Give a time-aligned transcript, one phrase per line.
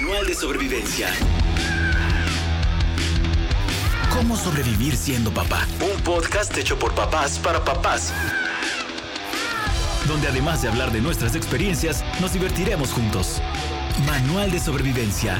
[0.00, 1.08] Manual de sobrevivencia.
[4.12, 5.66] ¿Cómo sobrevivir siendo papá?
[5.80, 8.12] Un podcast hecho por papás para papás.
[10.06, 13.42] Donde además de hablar de nuestras experiencias, nos divertiremos juntos.
[14.06, 15.38] Manual de sobrevivencia.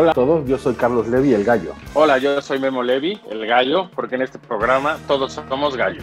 [0.00, 1.74] Hola a todos, yo soy Carlos Levi, el gallo.
[1.92, 6.02] Hola, yo soy Memo Levi, el gallo, porque en este programa todos somos gallos.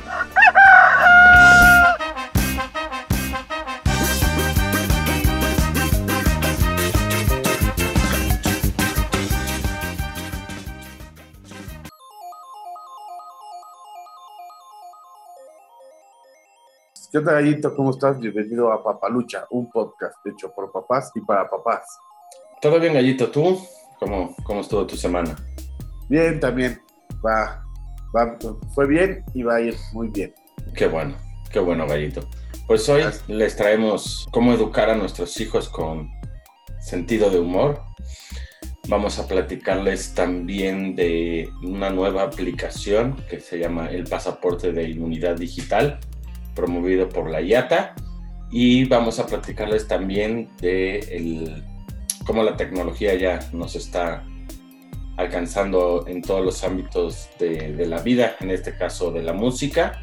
[17.12, 17.76] ¿Qué tal, gallito?
[17.76, 18.20] ¿Cómo estás?
[18.20, 21.98] Bienvenido a Papalucha, un podcast hecho por papás y para papás.
[22.62, 23.32] Todo bien, gallito.
[23.32, 23.57] ¿Tú?
[23.99, 25.35] ¿Cómo, cómo estuvo tu semana?
[26.09, 26.79] Bien, también.
[27.25, 27.63] Va,
[28.15, 28.37] va,
[28.73, 30.34] fue bien y va a ir muy bien.
[30.76, 31.15] Qué bueno,
[31.51, 32.27] qué bueno, gallito.
[32.67, 33.27] Pues hoy Gracias.
[33.29, 36.12] les traemos cómo educar a nuestros hijos con
[36.79, 37.81] sentido de humor.
[38.87, 45.35] Vamos a platicarles también de una nueva aplicación que se llama el Pasaporte de Inmunidad
[45.35, 45.99] Digital,
[46.55, 47.95] promovido por la IATA.
[48.49, 51.65] Y vamos a platicarles también de el,
[52.27, 54.23] cómo la tecnología ya nos está
[55.15, 60.01] alcanzando en todos los ámbitos de, de la vida, en este caso de la música.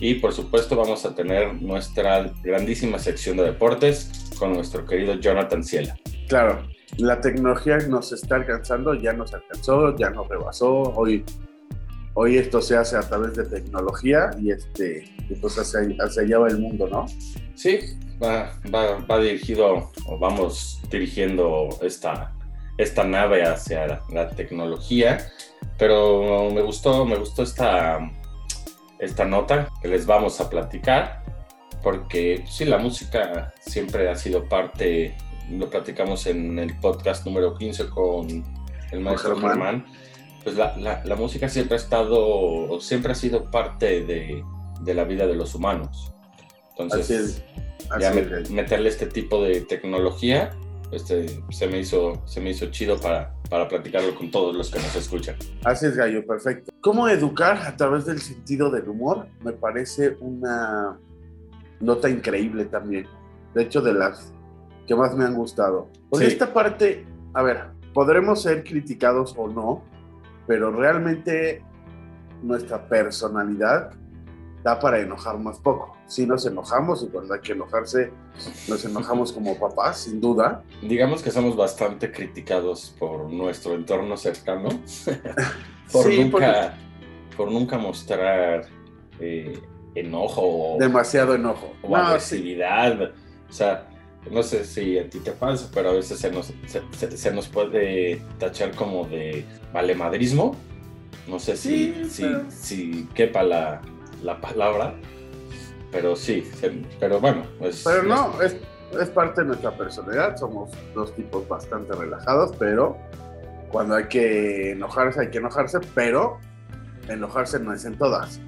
[0.00, 5.64] Y por supuesto vamos a tener nuestra grandísima sección de deportes con nuestro querido Jonathan
[5.64, 5.96] Ciela.
[6.28, 6.66] Claro,
[6.98, 10.82] la tecnología nos está alcanzando, ya nos alcanzó, ya nos rebasó.
[10.94, 11.24] Hoy,
[12.14, 16.38] hoy esto se hace a través de tecnología y este, y pues hacia, hacia allá
[16.38, 17.06] va el mundo, ¿no?
[17.54, 17.78] Sí,
[18.22, 22.32] va, va, va dirigido o vamos dirigiendo esta,
[22.78, 25.26] esta nave hacia la, la tecnología,
[25.78, 27.98] pero me gustó, me gustó esta,
[28.98, 31.22] esta nota que les vamos a platicar,
[31.82, 35.16] porque sí, la música siempre ha sido parte,
[35.50, 38.44] lo platicamos en el podcast número 15 con
[38.92, 39.50] el maestro Germán.
[39.52, 39.86] Germán,
[40.42, 44.42] pues la, la- la música siempre ha estado, siempre ha sido parte de,
[44.80, 46.12] de la vida de los humanos.
[46.70, 47.44] Entonces, Así es.
[48.00, 48.50] Ya es, me- gallo.
[48.52, 50.50] meterle este tipo de tecnología,
[50.92, 54.78] este, se, me hizo, se me hizo chido para, para platicarlo con todos los que
[54.78, 55.36] nos escuchan.
[55.64, 56.72] Así es, Gallo, perfecto.
[56.80, 59.26] ¿Cómo educar a través del sentido del humor?
[59.42, 60.98] Me parece una
[61.80, 63.06] nota increíble también.
[63.54, 64.32] De hecho, de las
[64.86, 65.88] que más me han gustado.
[66.08, 66.32] Porque Sí.
[66.32, 67.04] esta parte,
[67.34, 69.82] a ver, podremos ser criticados o no,
[70.46, 71.62] pero realmente
[72.42, 73.90] nuestra personalidad
[74.66, 75.96] da para enojarnos poco.
[76.08, 78.10] Si nos enojamos y cuando hay que enojarse,
[78.68, 80.64] nos enojamos como papás, sin duda.
[80.82, 84.68] Digamos que somos bastante criticados por nuestro entorno cercano,
[85.92, 86.74] por, Sí, nunca,
[87.36, 88.66] por nunca mostrar
[89.20, 89.56] eh,
[89.94, 91.72] enojo Demasiado enojo.
[91.82, 92.10] o No, sí.
[92.10, 93.12] agresividad.
[93.48, 93.86] O sea,
[94.32, 97.30] no sé si a ti te pasa, pero a veces se nos, se, se- se
[97.32, 100.56] nos puede tachar como de valemadrismo.
[101.28, 103.80] No sé si, Sí, si, pero- si quepa la,
[104.22, 104.94] la palabra,
[105.92, 106.48] pero sí,
[107.00, 107.44] pero bueno.
[107.60, 108.56] es- Pero no, es,
[109.00, 110.36] es parte de nuestra personalidad.
[110.36, 112.96] Somos dos tipos bastante relajados, pero
[113.70, 116.38] cuando hay que enojarse, hay que enojarse, pero
[117.08, 118.40] enojarse no es en todas.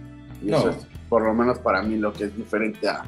[0.42, 0.70] Y eso No.
[0.72, 3.02] es, por lo menos para mí, lo que es diferente a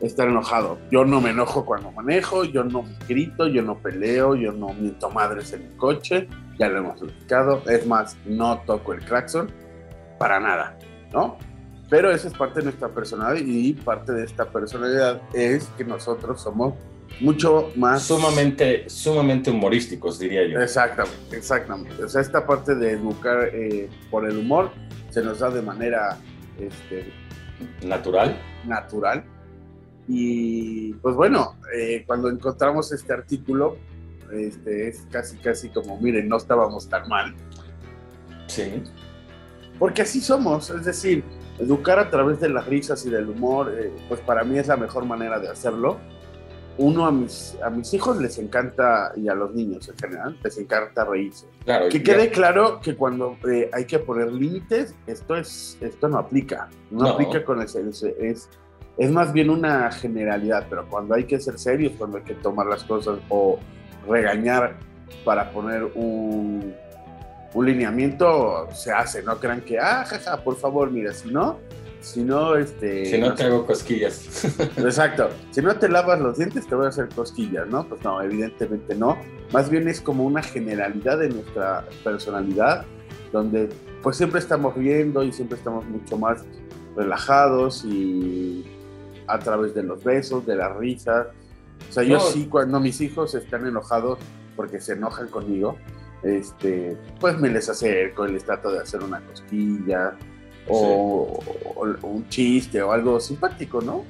[0.00, 0.78] estar enojado.
[0.90, 5.08] Yo no me enojo cuando manejo, yo no grito, yo no peleo, yo no miento
[5.10, 7.62] madres en el coche, ya lo hemos explicado.
[7.68, 9.50] Es más, no toco el claxon
[10.18, 10.76] para nada,
[11.12, 11.38] ¿no?
[11.90, 16.40] Pero eso es parte de nuestra personalidad y parte de esta personalidad es que nosotros
[16.40, 16.74] somos
[17.20, 18.02] mucho más...
[18.02, 20.60] Sumamente, sumamente humorísticos, diría yo.
[20.60, 22.02] Exactamente, exactamente.
[22.02, 24.70] O sea, esta parte de educar eh, por el humor
[25.10, 26.18] se nos da de manera
[26.58, 27.12] este,
[27.86, 28.36] Natural.
[28.66, 29.24] natural.
[30.08, 33.76] Y pues bueno, eh, cuando encontramos este artículo,
[34.32, 37.34] este, es casi, casi como, miren, no estábamos tan mal.
[38.46, 38.82] Sí.
[39.78, 41.24] Porque así somos, es decir,
[41.58, 44.76] educar a través de las risas y del humor, eh, pues para mí es la
[44.76, 45.98] mejor manera de hacerlo.
[46.76, 50.58] Uno, a mis, a mis hijos les encanta, y a los niños en general, les
[50.58, 51.46] encanta reírse.
[51.64, 51.88] Claro.
[51.88, 56.18] Que ya- quede claro que cuando eh, hay que poner límites, esto, es, esto no
[56.18, 56.68] aplica.
[56.90, 57.08] No, No.
[57.10, 58.48] aplica con ese, ese- es,
[58.98, 62.66] es más bien una generalidad, pero cuando hay que ser serios, cuando hay que tomar
[62.66, 63.60] las cosas o
[64.08, 64.74] regañar
[65.24, 66.74] para poner un,
[67.54, 69.22] un lineamiento, se hace.
[69.22, 71.58] No crean que, ah, jaja, por favor, mira, si no,
[72.00, 73.06] si no, este...
[73.06, 73.44] Si no te sé.
[73.44, 74.44] hago cosquillas.
[74.76, 75.30] Exacto.
[75.52, 77.88] Si no te lavas los dientes, te voy a hacer cosquillas, ¿no?
[77.88, 79.16] Pues no, evidentemente no.
[79.52, 82.84] Más bien es como una generalidad de nuestra personalidad
[83.32, 83.68] donde
[84.02, 86.44] pues siempre estamos riendo y siempre estamos mucho más
[86.94, 88.64] relajados y
[89.26, 91.28] a través de los besos, de la risa.
[91.88, 92.20] O sea, yo No.
[92.20, 94.18] sí, cuando mis hijos están enojados
[94.56, 95.76] porque se enojan conmigo,
[96.24, 100.16] este, pues me les acerco y les trato de hacer una cosquilla
[100.68, 101.38] o,
[101.76, 104.04] o un chiste o algo simpático, ¿no?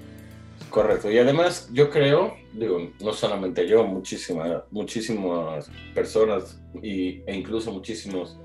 [0.71, 1.11] Correcto.
[1.11, 8.39] Y además yo creo, digo, no solamente yo, muchísimas, muchísimas personas y, e incluso muchísimos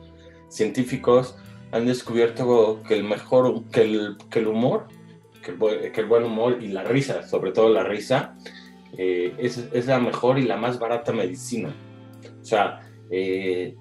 [0.48, 1.36] científicos
[1.72, 4.88] han descubierto que el mejor, que el, que el humor,
[5.44, 8.36] que el, buen- que el buen humor y la risa, sobre todo la risa,
[8.98, 11.74] eh, es, es la mejor y la más barata medicina.
[12.42, 13.76] O sea, eh,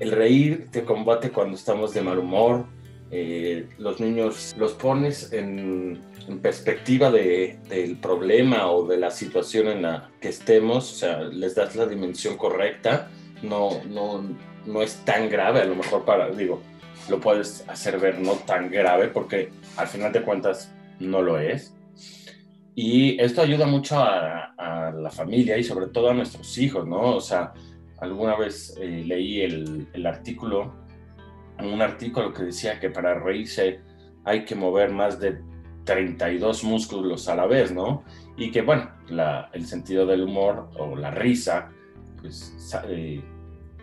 [0.00, 2.66] el reír te combate cuando estamos de mal humor.
[3.10, 5.98] eh, los niños los pones en,
[6.42, 11.54] perspectiva de- del problema o de la situación en la que estemos, o sea, les
[11.54, 13.08] das la dimensión correcta,
[13.42, 14.22] no, no,
[14.66, 16.60] no es tan grave, a lo mejor para, digo,
[17.08, 20.70] lo puedes hacer ver no tan grave porque al final de cuentas
[21.00, 21.74] no lo es.
[22.74, 27.16] Y esto ayuda mucho a, a la familia y sobre todo a nuestros hijos, ¿no?
[27.16, 27.54] O sea,
[28.00, 30.74] alguna vez eh, leí el, el artículo,
[31.60, 33.80] un artículo que decía que para reírse
[34.24, 35.38] hay que mover más de
[35.84, 38.04] 32 músculos a la vez, ¿no?
[38.36, 41.70] Y que, bueno, la- el sentido del humor o la risa,
[42.20, 42.54] pues
[42.88, 43.22] eh,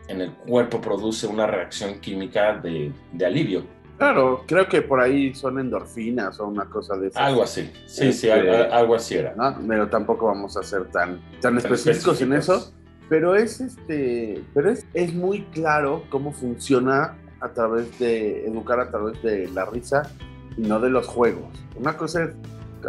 [0.07, 3.65] en el cuerpo produce una reacción química de, de alivio.
[3.97, 7.21] Claro, creo que por ahí son endorfinas o una cosa de esas.
[7.21, 7.71] Algo así.
[7.88, 9.33] Sí, sí, Este- al- algo así era.
[9.35, 9.57] ¿no?
[9.67, 12.73] Pero tampoco vamos a ser tan, tan Tan específicos en eso.
[13.10, 18.90] Pero es este, pero es, es muy claro cómo funciona a través de educar a
[18.90, 20.12] través de la risa
[20.57, 21.50] y no de los juegos.
[21.75, 22.36] Una cosa es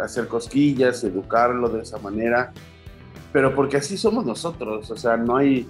[0.01, 2.51] hacer cosquillas, educarlo de esa manera,
[3.31, 5.67] pero porque así somos nosotros, o sea, no hay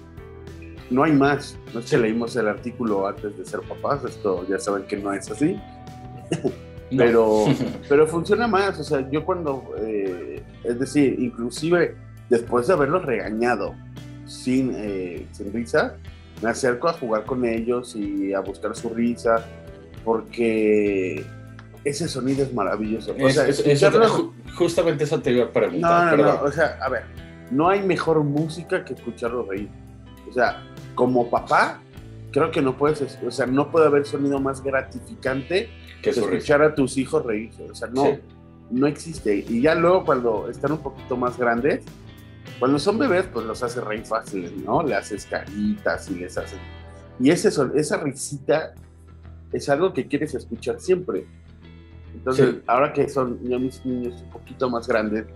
[0.90, 1.58] no hay más.
[1.74, 5.12] No es que leímos el artículo antes de ser papás, esto ya saben que no
[5.12, 5.60] es así.
[6.96, 7.44] Pero,
[7.90, 8.80] pero funciona más.
[8.80, 11.94] O sea, yo cuando, eh, es decir, inclusive
[12.30, 13.74] después de haberlos regañado
[14.28, 15.96] sin, eh, sin risa,
[16.42, 19.44] me acerco a jugar con ellos y a buscar su risa,
[20.04, 21.24] porque
[21.84, 23.12] ese sonido es maravilloso.
[23.12, 26.04] O Es- sea, es- ju- justamente eso te iba a no, preguntar.
[26.04, 26.36] no, perdón.
[26.42, 27.02] no, o sea, a ver,
[27.50, 29.68] no hay mejor música que escucharlos reír.
[30.28, 30.62] O sea,
[30.94, 31.80] como papá,
[32.32, 35.70] creo que no puedes, es- o sea, no puede haber sonido más gratificante
[36.02, 37.62] que escuchar a tus hijos reírse.
[37.70, 38.10] O sea, no, Sí.
[38.70, 39.44] no existe.
[39.48, 41.82] Y ya luego cuando están un poquito más grandes,
[42.58, 44.82] cuando son bebés, pues los hace reír fáciles, ¿no?
[44.82, 46.58] Le haces caritas y les haces...
[47.20, 48.74] Y ese esa risita
[49.52, 51.26] es algo que quieres escuchar siempre.
[52.14, 52.62] Entonces, Sí.
[52.66, 55.26] ahora que son ya mis niños un poquito más grandes,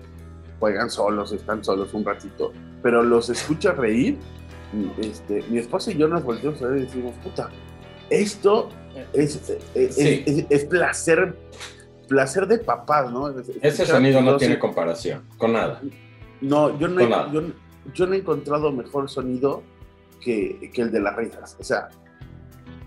[0.60, 4.16] juegan solos, están solos un ratito, pero los escucha reír,
[4.98, 7.50] este, mi esposa y yo nos volteamos a ver y decimos, puta,
[8.10, 8.68] esto
[9.12, 10.22] es, es, Sí.
[10.26, 11.36] es- es placer,
[12.08, 13.28] placer de papás, ¿no?
[13.30, 15.80] Es- Ese sonido no tiene comparación con nada.
[16.42, 17.42] No, yo no, he, yo,
[17.94, 19.62] yo no he encontrado mejor sonido
[20.20, 21.56] que, que el de las risas.
[21.58, 21.88] O sea,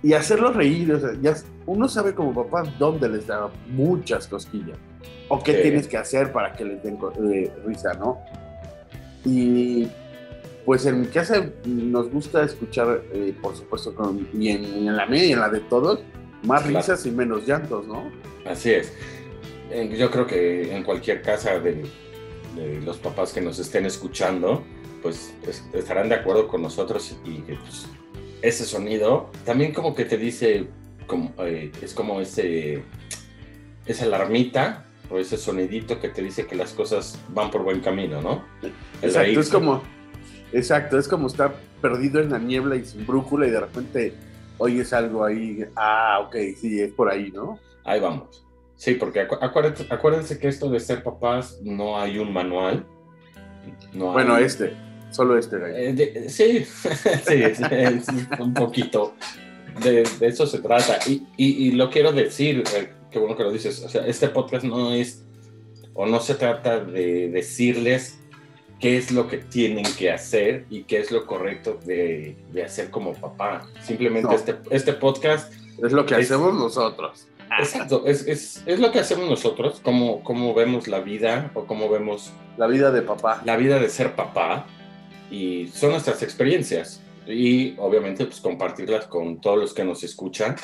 [0.03, 1.33] y hacerlos reír, o sea, ya
[1.65, 4.77] uno sabe como papá dónde les da muchas cosquillas
[5.29, 5.61] o qué Sí.
[5.63, 6.99] tienes que hacer para que les den
[7.31, 8.19] eh, risa, ¿no?
[9.25, 9.87] Y
[10.65, 15.25] pues en mi casa nos gusta escuchar, eh, por supuesto, con, y, en, la mía
[15.25, 16.01] y en la de todos,
[16.43, 16.77] más Claro.
[16.77, 18.11] risas y menos llantos, ¿no?
[18.45, 18.93] Así es.
[19.71, 21.83] Eh, Yo creo que en cualquier casa de,
[22.55, 24.63] de los papás que nos estén escuchando,
[25.01, 27.87] pues es- estarán de acuerdo con nosotros y que pues,
[28.41, 30.67] ese sonido también como que te dice,
[31.07, 32.83] como, eh, es como ese,
[33.85, 38.21] esa alarmita o ese sonidito que te dice que las cosas van por buen camino,
[38.21, 38.43] ¿no?
[38.61, 38.71] El
[39.03, 39.83] Exacto, es como,
[40.53, 44.13] exacto, es como estar perdido en la niebla y sin brújula y de repente
[44.57, 47.59] oyes algo ahí, ah, ok, sí, es por ahí, ¿no?
[47.83, 48.44] Ahí vamos.
[48.77, 52.85] Sí, porque acu- acuérdense, acuérdense que esto de ser papás no hay un manual.
[53.93, 54.73] No Bueno, este,
[55.11, 55.55] solo este.
[55.89, 58.05] Eh, de- sí, sí, es, es
[58.39, 59.13] un poquito.
[59.83, 60.99] De, de eso se trata.
[61.07, 63.81] Y, y- y lo quiero decir, eh, qué bueno que lo dices.
[63.83, 65.23] O sea, este podcast no es,
[65.93, 68.19] o no se trata de decirles
[68.79, 72.89] qué es lo que tienen que hacer y qué es lo correcto de, de hacer
[72.89, 73.67] como papá.
[73.81, 74.35] Simplemente No.
[74.35, 77.27] este, este podcast es lo que es- hacemos nosotros.
[77.59, 81.89] Exacto, es, es, es lo que hacemos nosotros, cómo, cómo vemos la vida o cómo
[81.89, 83.41] vemos La vida de papá.
[83.45, 84.65] la vida de ser papá
[85.31, 90.55] y son nuestras experiencias y obviamente pues compartirlas con todos los que nos escuchan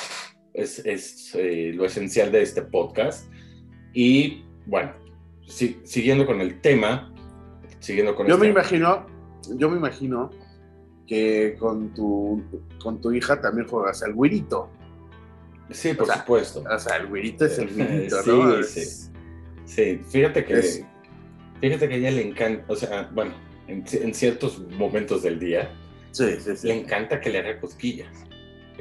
[0.53, 3.31] es, es eh, lo esencial de este podcast
[3.93, 4.91] y bueno,
[5.47, 7.13] si- siguiendo con el tema,
[7.79, 9.05] siguiendo con Yo me este- imagino,
[9.55, 10.29] yo me imagino
[11.07, 12.41] que con tu,
[12.81, 14.69] con tu hija también juegas al güirito.
[15.71, 16.63] Sí, por O sea, supuesto.
[16.69, 18.63] O sea, el güerito es el güerito, Sí, ¿no?
[18.63, 18.79] sí.
[18.79, 19.07] Es-
[19.65, 20.83] Sí, fíjate que, Es-
[21.61, 23.33] fíjate que a ella le encanta, o sea, bueno,
[23.67, 25.71] en, en ciertos momentos del día,
[26.11, 26.67] Sí, sí, sí.
[26.67, 28.09] le encanta que le haga cosquillas.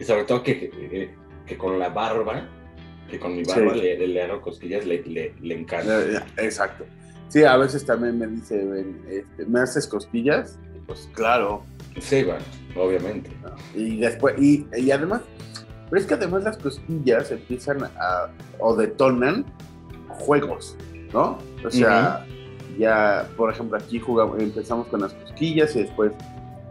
[0.01, 1.15] Y sobre todo que, que,
[1.47, 2.49] que con la barba,
[3.09, 3.81] que con mi barba Sí.
[3.83, 6.01] le, le haga cosquillas, le, le, le encanta.
[6.03, 6.85] Eh, Exacto.
[7.29, 8.61] Sí, a veces también me dice,
[9.09, 10.59] este, ¿me haces costillas?
[10.89, 11.63] Pues claro.
[12.01, 12.45] Sí, bueno,
[12.75, 13.31] obviamente.
[13.45, 13.55] ¿no?
[13.81, 15.21] Y después, y, y además,
[15.91, 18.29] pero es que además las costillas empiezan a,
[18.61, 19.45] o detonan
[20.09, 20.77] juegos,
[21.13, 21.39] ¿no?
[21.67, 22.25] O sea,
[22.79, 26.13] ya, por ejemplo, aquí jugamos, empezamos con las cosquillas y después,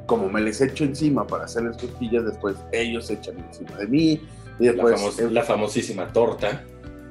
[0.05, 4.21] como me les echo encima para hacerles cosquillas, después ellos se echan encima de mí
[4.59, 6.63] y La, después famos- eh, la famosísima torta.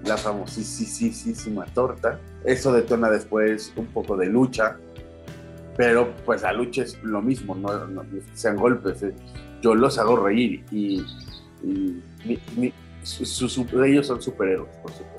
[0.04, 2.18] la famosísima torta.
[2.44, 4.76] Eso detona después un poco de lucha,
[5.76, 9.02] pero pues la lucha es lo mismo, no, no- no sean golpes.
[9.02, 9.14] eh.
[9.62, 11.04] Yo los hago reír y,
[11.62, 12.72] y mi- mi-
[13.02, 15.18] su- su- su- ellos son superhéroes, por supuesto.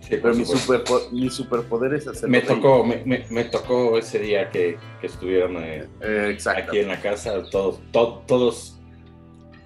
[0.00, 4.18] Sí, Pero mi, superpo- mi superpoder es hacer me tocó, me, me- me tocó ese
[4.18, 5.86] día que, que estuvieron eh,
[6.30, 8.78] exacto, aquí en la casa, todos, to- todos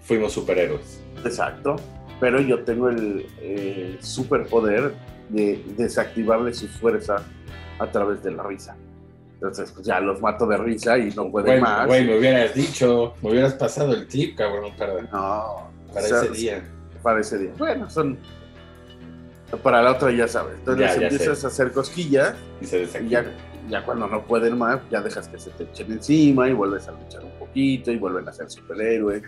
[0.02, 1.00] fuimos superhéroes.
[1.24, 1.76] exacto.
[2.20, 4.94] Pero yo tengo el eh, superpoder
[5.28, 7.24] de desactivarle su fuerza
[7.78, 8.76] a través de la risa.
[9.34, 11.86] Entonces, pues ya los mato de risa y no pueden más.
[11.86, 16.22] güey, me hubieras dicho, me hubieras pasado el tip, cabrón, para, No, para o sea,
[16.22, 16.64] ese día.
[17.02, 17.52] Para ese día.
[17.58, 18.18] Bueno, son.
[19.62, 20.56] Para la otra ya sabes.
[20.58, 21.46] Entonces Ya, les ya empiezas sé.
[21.46, 23.24] a hacer cosquillas Y se ya,
[23.68, 26.92] ya cuando no pueden más, ya dejas que se te echen encima y vuelves a
[26.92, 29.22] luchar un poquito y vuelven a ser superhéroe.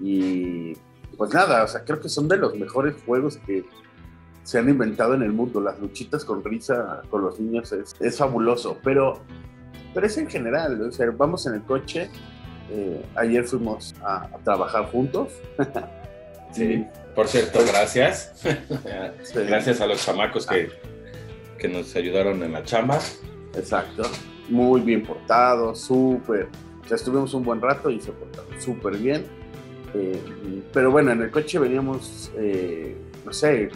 [0.00, 0.74] Y
[1.16, 3.64] pues nada, o sea, creo que son de los mejores juegos que
[4.42, 5.60] se han inventado en el mundo.
[5.60, 9.22] Las luchitas con risa con los niños es, es fabuloso, pero,
[9.94, 10.80] pero es en general.
[10.82, 12.10] O sea, vamos en el coche.
[12.70, 15.32] Eh, ayer fuimos a, a trabajar juntos.
[16.52, 16.86] Sí.
[17.14, 18.32] Por cierto, gracias.
[18.34, 19.38] Sí.
[19.46, 20.68] gracias a los chamacos que,
[21.58, 22.98] que nos ayudaron en la chamba.
[23.54, 24.02] Exacto.
[24.48, 26.48] Muy bien portado, súper.
[26.84, 29.24] O sea, estuvimos un buen rato y se portaron súper bien.
[29.94, 30.20] Eh,
[30.72, 33.70] pero bueno, en el coche veníamos, eh, no sé,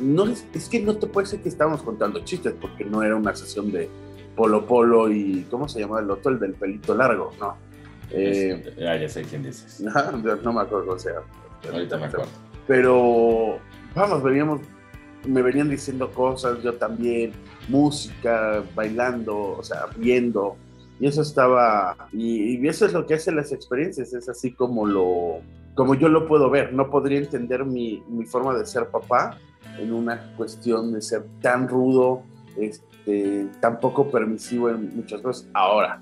[0.00, 3.14] no es, es que no te puede ser que estábamos contando chistes porque no era
[3.14, 3.88] una sesión de
[4.34, 6.32] Polo Polo y, ¿cómo se llama el otro?
[6.32, 7.56] El del pelito largo, ¿no?
[8.10, 9.80] Eh, ah, ya sé quién dices.
[10.42, 11.26] no me acuerdo cómo se llama.
[11.72, 12.30] Ahorita me acuerdo.
[12.66, 13.58] Pero,
[13.94, 14.60] vamos, veníamos,
[15.26, 17.32] me venían diciendo cosas, yo también,
[17.68, 20.56] música, bailando, o sea, viendo.
[21.00, 24.86] Y eso estaba, y, y eso es lo que hacen las experiencias, es así como
[24.86, 25.40] lo,
[25.74, 26.72] como yo lo puedo ver.
[26.72, 29.38] No podría entender mi, mi forma de ser papá
[29.78, 32.22] en una cuestión de ser tan rudo,
[32.56, 35.48] este, tan poco permisivo en muchas cosas.
[35.52, 36.00] Ahora,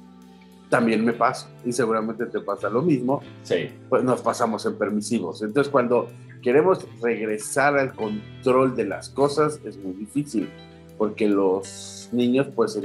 [0.72, 5.42] también me pasa, y seguramente te pasa lo mismo Sí, pues nos pasamos en permisivos.
[5.42, 6.08] Entonces, cuando
[6.42, 10.48] queremos regresar al control de las cosas, es muy difícil,
[10.96, 12.80] porque los niños, pues,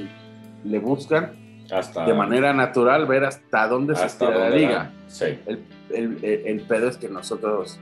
[0.65, 1.31] le buscan
[1.71, 2.05] hasta.
[2.05, 4.91] de manera natural ver hasta dónde se hasta estira la donde liga.
[5.07, 7.79] Sí, El, el- el- pedo es que nosotros,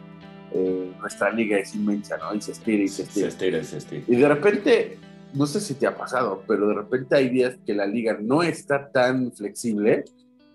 [0.54, 2.36] eh, nuestra liga es inmensa, ¿no?
[2.36, 3.28] Y se estira y se se estira.
[3.28, 4.04] estira, se estira.
[4.08, 5.00] Y de repente,
[5.36, 8.42] no sé si te ha pasado, pero de repente hay días que la liga no
[8.42, 10.06] está tan flexible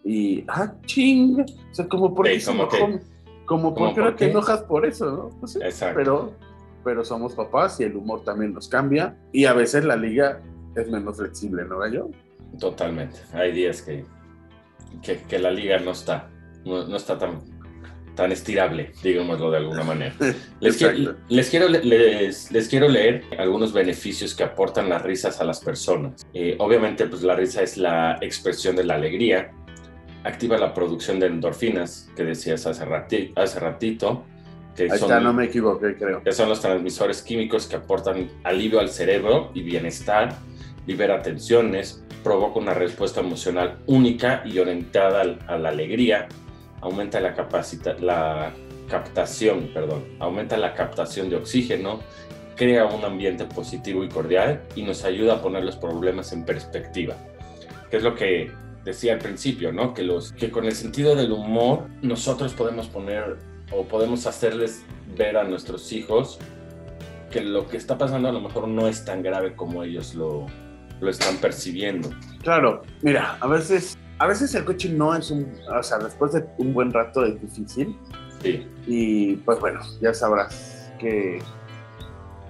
[0.05, 4.15] y, ah, ching, o sea, como por Sí, como que- como como por qué no
[4.15, 5.47] te enojas por eso, ¿no?
[5.63, 5.95] Exacto.
[5.97, 6.33] pero,
[6.85, 10.41] pero somos papás y el humor también nos cambia y a veces la liga
[10.77, 12.11] es menos flexible, ¿no, Gallo?
[12.59, 13.19] Totalmente.
[13.33, 14.05] Hay días que,
[15.03, 16.31] que, que la liga no está,
[16.65, 17.41] no, no está tan,
[18.21, 20.15] tan estirable, digámoslo de alguna manera.
[20.61, 25.41] Les, quiero, les, quiero, le- les, les quiero leer algunos beneficios que aportan las risas
[25.41, 26.27] a las personas.
[26.35, 29.53] Eh, obviamente, pues la risa es la expresión de la alegría,
[30.23, 34.23] activa la producción de endorfinas, que decías hace, rati- hace ratito,
[34.77, 36.23] que Ahí son, está, no me equivoqué, creo.
[36.23, 40.37] que son los transmisores químicos que aportan alivio al cerebro y bienestar,
[40.87, 46.29] libera tensiones, provoca una respuesta emocional única y orientada a la alegría,
[46.81, 47.35] aumenta la
[48.89, 52.01] captación, perdón, aumenta la captación de oxígeno,
[52.57, 57.17] crea un ambiente positivo y cordial y nos ayuda a poner los problemas en perspectiva.
[57.91, 58.51] Que es lo que
[58.85, 59.95] decía al principio, ¿no?
[59.95, 63.39] Que los que con el sentido del humor nosotros podemos poner
[63.73, 64.85] o podemos hacerles
[65.17, 66.39] ver a nuestros hijos
[67.31, 70.47] que lo que está pasando a lo mejor no es tan grave como ellos lo,
[71.01, 72.11] lo están percibiendo.
[72.43, 76.45] Claro, mira, a veces, a veces el coche no es un, o sea, después de
[76.59, 77.97] un buen rato es difícil
[78.43, 81.41] Sí, y pues bueno, ya sabrás que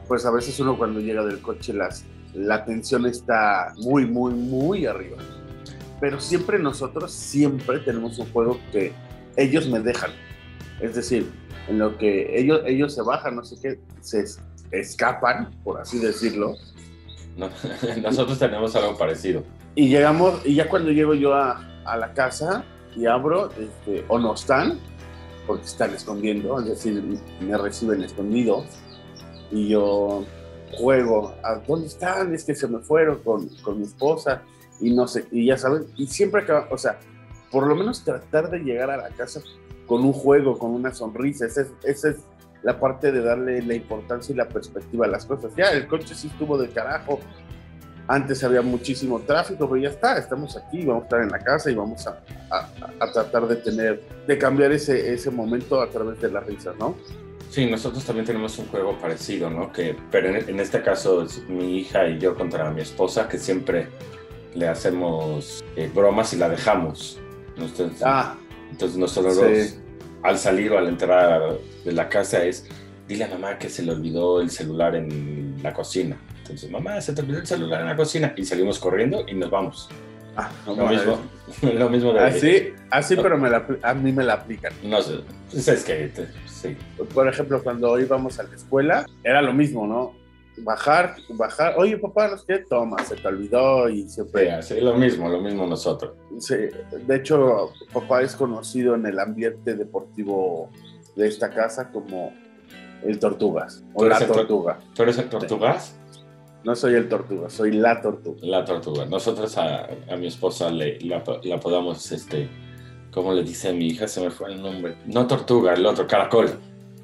[0.06, 4.86] pues a veces uno cuando llega del coche las, la tensión está muy, muy, muy
[4.86, 5.16] arriba.
[6.00, 8.92] Pero siempre nosotros, siempre tenemos un juego que
[9.36, 10.10] ellos me dejan.
[10.80, 11.28] Es decir,
[11.68, 15.98] en lo que ellos, ellos se bajan, no sé qué, se es- escapan, por así
[15.98, 16.54] decirlo,
[17.36, 17.48] No,
[18.02, 19.42] nosotros tenemos algo parecido.
[19.74, 22.64] Y llegamos, y ya cuando llego yo a, a la casa
[22.96, 24.78] y abro, este, o no están,
[25.46, 27.02] porque están escondiendo, es decir,
[27.40, 28.64] me reciben escondido,
[29.50, 30.24] y yo
[30.72, 32.34] juego, ¿a dónde están?
[32.34, 34.42] Es que se me fueron con, con mi esposa,
[34.80, 36.98] y no sé, y ya saben, y siempre acaba, o sea,
[37.50, 39.40] por lo menos tratar de llegar a la casa
[39.86, 42.16] con un juego, con una sonrisa, esa es, esa es
[42.62, 45.52] la parte de darle la importancia y la perspectiva a las cosas.
[45.56, 47.18] Ya, el coche sí estuvo de carajo,
[48.12, 51.70] antes había muchísimo tráfico, pero ya está, estamos aquí, vamos a estar en la casa
[51.70, 52.18] y vamos a,
[52.50, 56.72] a- a tratar de tener, de cambiar ese, ese momento a través de la risa,
[56.78, 56.96] ¿no?
[57.50, 59.72] Sí, nosotros también tenemos un juego parecido, ¿no?
[59.72, 63.38] Que, pero en, en este caso es mi hija y yo contra mi esposa, que
[63.38, 63.88] siempre
[64.54, 67.18] le hacemos eh, bromas y la dejamos.
[67.56, 68.36] Entonces, Ah,
[68.72, 69.78] entonces nosotros sí.
[70.22, 72.66] al salir o al entrar de la casa es,
[73.10, 76.16] dile a mamá que se le olvidó el celular en la cocina.
[76.42, 78.32] Entonces, mamá, se te olvidó el celular en la cocina.
[78.36, 79.88] Y salimos corriendo y nos vamos.
[80.36, 81.18] ah, no Lo mismo,
[81.74, 82.20] lo mismo de...
[82.20, 84.72] Así, así, pero me la, a mí me la aplican.
[84.84, 86.76] No sé, pues es que, te- sí.
[87.12, 90.14] Por ejemplo, cuando íbamos a la escuela, era lo mismo, ¿no?
[90.58, 94.62] Bajar, bajar, oye papá, no qué, toma, se te olvidó y siempre...
[94.62, 96.12] Sí, sí, lo mismo, lo mismo nosotros.
[96.38, 96.54] Sí,
[97.06, 100.70] de hecho, papá es conocido en el ambiente deportivo
[101.16, 102.32] de esta casa como
[103.04, 104.78] el Tortugas, o ¿Tú eres la Tortuga.
[104.94, 105.96] ¿Tú eres el tortugas?
[106.64, 108.38] No soy el Tortuga, soy la Tortuga.
[108.42, 109.06] La tortuga.
[109.06, 112.48] Nosotros a, a mi esposa le la, la apodamos, este,
[113.12, 114.06] ¿cómo le dice a mi hija?
[114.06, 114.96] Se me fue el nombre.
[115.06, 116.50] No tortuga, el otro, caracol.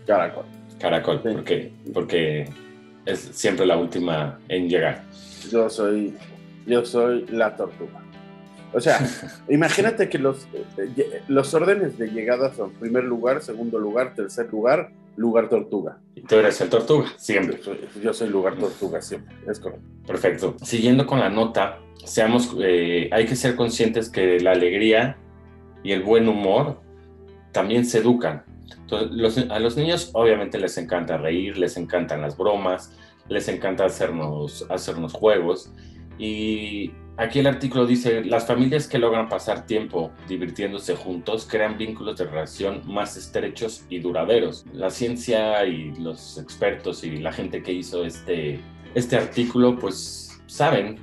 [0.07, 0.45] Caracol.
[0.79, 1.29] Caracol, Sí.
[1.33, 2.49] porque, porque
[3.07, 5.05] es siempre la última en llegar.
[5.50, 6.15] Yo soy,
[6.67, 8.03] yo soy la Tortuga.
[8.75, 8.99] O sea,
[9.49, 14.91] imagínate que los, eh, los órdenes de llegada son primer lugar, segundo lugar, tercer lugar,
[15.16, 15.99] lugar Tortuga.
[16.14, 17.61] Y tú eres el tortuga, siempre.
[18.02, 19.86] Yo soy, lugar Tortuga siempre, es correcto.
[20.06, 20.54] Perfecto.
[20.62, 25.17] Siguiendo con la nota, seamos, eh, hay que ser conscientes que la alegría
[25.82, 26.80] y el buen humor
[27.52, 28.45] también se educan.
[28.80, 32.93] Entonces, los- a los niños obviamente les encanta reír, les encantan las bromas,
[33.28, 35.73] les encanta hacernos, hacernos juegos.
[36.19, 42.17] Y aquí el artículo dice, las familias que logran pasar tiempo divirtiéndose juntos crean vínculos
[42.19, 44.65] de relación más estrechos y duraderos.
[44.73, 48.61] La ciencia y los expertos y la gente que hizo este,
[48.95, 50.99] este artículo, pues saben,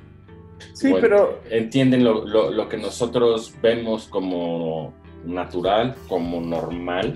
[0.72, 7.14] Sí, bueno, pero entienden lo, lo- lo que nosotros vemos como natural, como normal,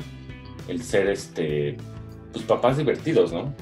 [0.69, 1.77] el ser este,
[2.33, 3.53] pues papás divertidos, ¿no?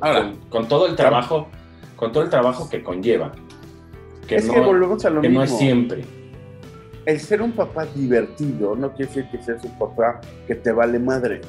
[0.00, 1.48] ahora, con, con todo el trabajo,
[1.96, 3.32] con todo el trabajo que conlleva.
[4.26, 5.40] Que, es no, que volvemos a lo que mismo.
[5.40, 6.04] no es siempre.
[7.04, 10.98] El ser un papá divertido no quiere decir que seas un papá que te vale
[10.98, 11.40] madre.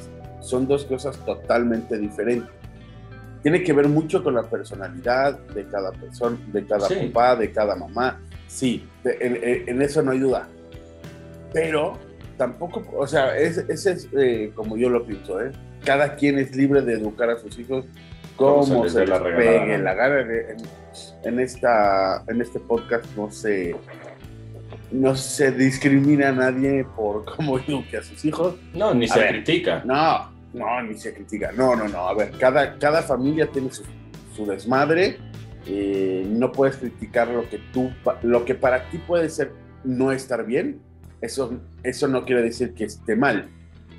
[0.41, 2.49] Son dos cosas totalmente diferentes.
[3.43, 6.95] Tiene que ver mucho con la personalidad de cada persona, de cada Sí.
[7.11, 8.19] papá, de cada mamá.
[8.47, 10.47] Sí, en, en- eso no hay duda.
[11.53, 11.97] Pero
[12.37, 15.51] tampoco, o sea, es- ese es eh, como yo lo pienso, ¿eh?
[15.85, 17.85] Cada quien es libre de educar a sus hijos
[18.35, 20.21] Como se la pegue la gana.
[20.21, 20.57] En,
[21.23, 23.75] en esta, en este podcast no se,
[24.91, 28.55] no se discrimina a nadie por cómo eduque a sus hijos.
[28.73, 29.29] No, ni A se ver.
[29.43, 29.81] critica.
[29.85, 31.51] No, no, ni se critica.
[31.55, 32.07] No, no, no.
[32.07, 33.83] A ver, cada, cada familia tiene su,
[34.35, 35.17] su desmadre.
[35.65, 37.89] eh, no puedes criticar lo que tú,
[38.23, 39.51] lo que para ti puede ser
[39.85, 40.81] no estar bien.
[41.21, 43.47] Eso, eso no quiere decir que esté mal.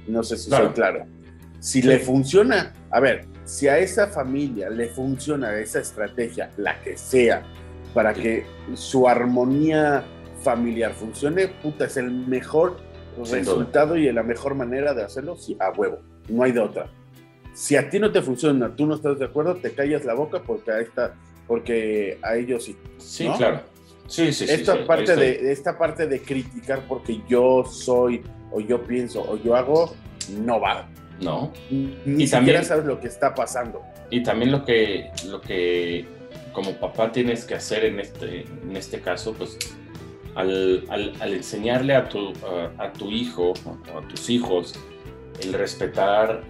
[0.06, 0.66] No sé si Claro.
[0.66, 1.06] soy claro.
[1.60, 1.88] Si Sí.
[1.88, 7.42] le funciona, a ver, si a esa familia le funciona esa estrategia, la que sea,
[7.92, 10.04] para que su armonía
[10.42, 12.76] familiar funcione, puta, es el mejor
[13.14, 13.38] Sin duda.
[13.38, 16.00] resultado y la mejor manera de hacerlo, sí, a huevo.
[16.28, 16.88] No hay de otra.
[17.52, 20.42] Si a ti no te funciona, tú no estás de acuerdo, te callas la boca
[20.42, 21.14] porque a esta,
[21.46, 22.76] porque a ellos sí.
[22.98, 23.36] Sí, ¿no?
[23.36, 23.60] claro.
[24.06, 28.82] Sí, sí, esta sí, parte de esta parte de criticar porque yo soy o yo
[28.82, 29.94] pienso o yo hago
[30.40, 30.86] no va.
[31.20, 31.52] No.
[31.70, 31.86] Ni
[32.24, 33.82] Y siquiera también- sabes lo que está pasando.
[34.10, 36.04] Y también lo que, lo que
[36.52, 39.56] como papá tienes que hacer en este, en este caso, pues
[40.34, 42.32] al, al- al enseñarle a tu,
[42.78, 43.52] a, a tu hijo
[43.94, 44.74] o a tus hijos
[45.42, 46.42] el respetar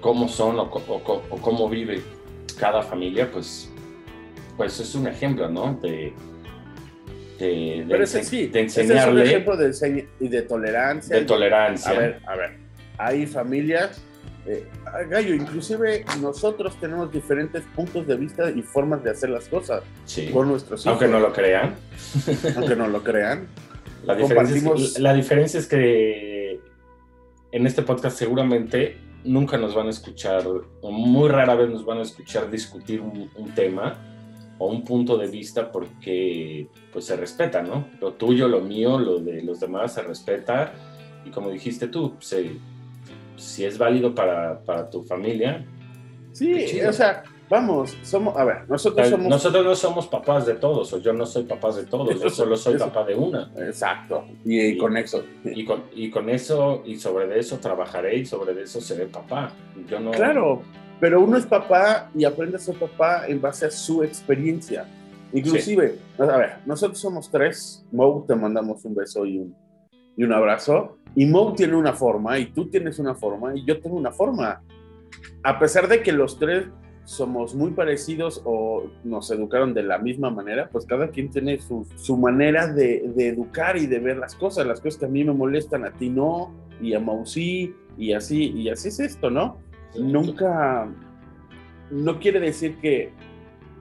[0.00, 2.02] cómo son o, o o cómo vive
[2.58, 3.70] cada familia, pues,
[4.56, 5.78] pues es un ejemplo, ¿no?
[5.82, 6.12] De,
[7.38, 11.16] de, de Pero ese sí, de ese es un enseñarle ejemplo de, y de tolerancia.
[11.16, 11.90] de y- tolerancia.
[11.90, 12.65] A ver, a ver.
[12.98, 14.02] Hay familias,
[14.46, 14.68] eh,
[15.08, 20.30] Gallo, inclusive nosotros tenemos diferentes puntos de vista y formas de hacer las cosas sí.
[20.30, 20.92] con nuestros hijos.
[20.92, 21.74] Aunque no lo crean.
[22.56, 23.48] aunque no lo crean.
[24.04, 26.60] La diferencia, es, la diferencia es que
[27.50, 30.44] en este podcast seguramente nunca nos van a escuchar,
[30.80, 33.98] o muy rara vez nos van a escuchar discutir un, un tema
[34.58, 37.88] o un punto de vista porque pues se respeta, ¿no?
[38.00, 40.72] Lo tuyo, lo mío, lo de los demás se respeta
[41.24, 42.52] y como dijiste tú, se,
[43.36, 45.66] si es válido para, para tu familia.
[46.32, 49.28] Sí, o sea, vamos, somos, a ver, nosotros somos...
[49.28, 52.56] Nosotros no somos papás de todos, o yo no soy papá de todos, yo solo
[52.56, 53.50] soy papá de una.
[53.56, 55.24] Exacto, y, con eso.
[55.44, 59.52] Y con, y con eso, y sobre eso trabajaré y sobre eso seré papá.
[59.88, 60.10] Yo no...
[60.10, 60.62] Claro,
[61.00, 64.86] pero uno es papá y aprende a ser papá en base a su experiencia.
[65.32, 69.54] Inclusive, a ver, nosotros somos tres, Mo, te mandamos un beso y un,
[70.16, 73.80] y un abrazo, y Mo tiene una forma, y tú tienes una forma, y yo
[73.80, 74.62] tengo una forma.
[75.42, 76.66] A pesar de que los tres
[77.04, 81.86] somos muy parecidos o nos educaron de la misma manera, pues cada quien tiene su,
[81.94, 85.22] su manera de, de, educar y de ver las cosas, las cosas que a mí
[85.22, 89.30] me molestan, a ti no, y a Mau sí, y así, y así es esto,
[89.30, 89.58] ¿no?
[89.98, 90.88] nunca,
[91.90, 93.12] no quiere decir que,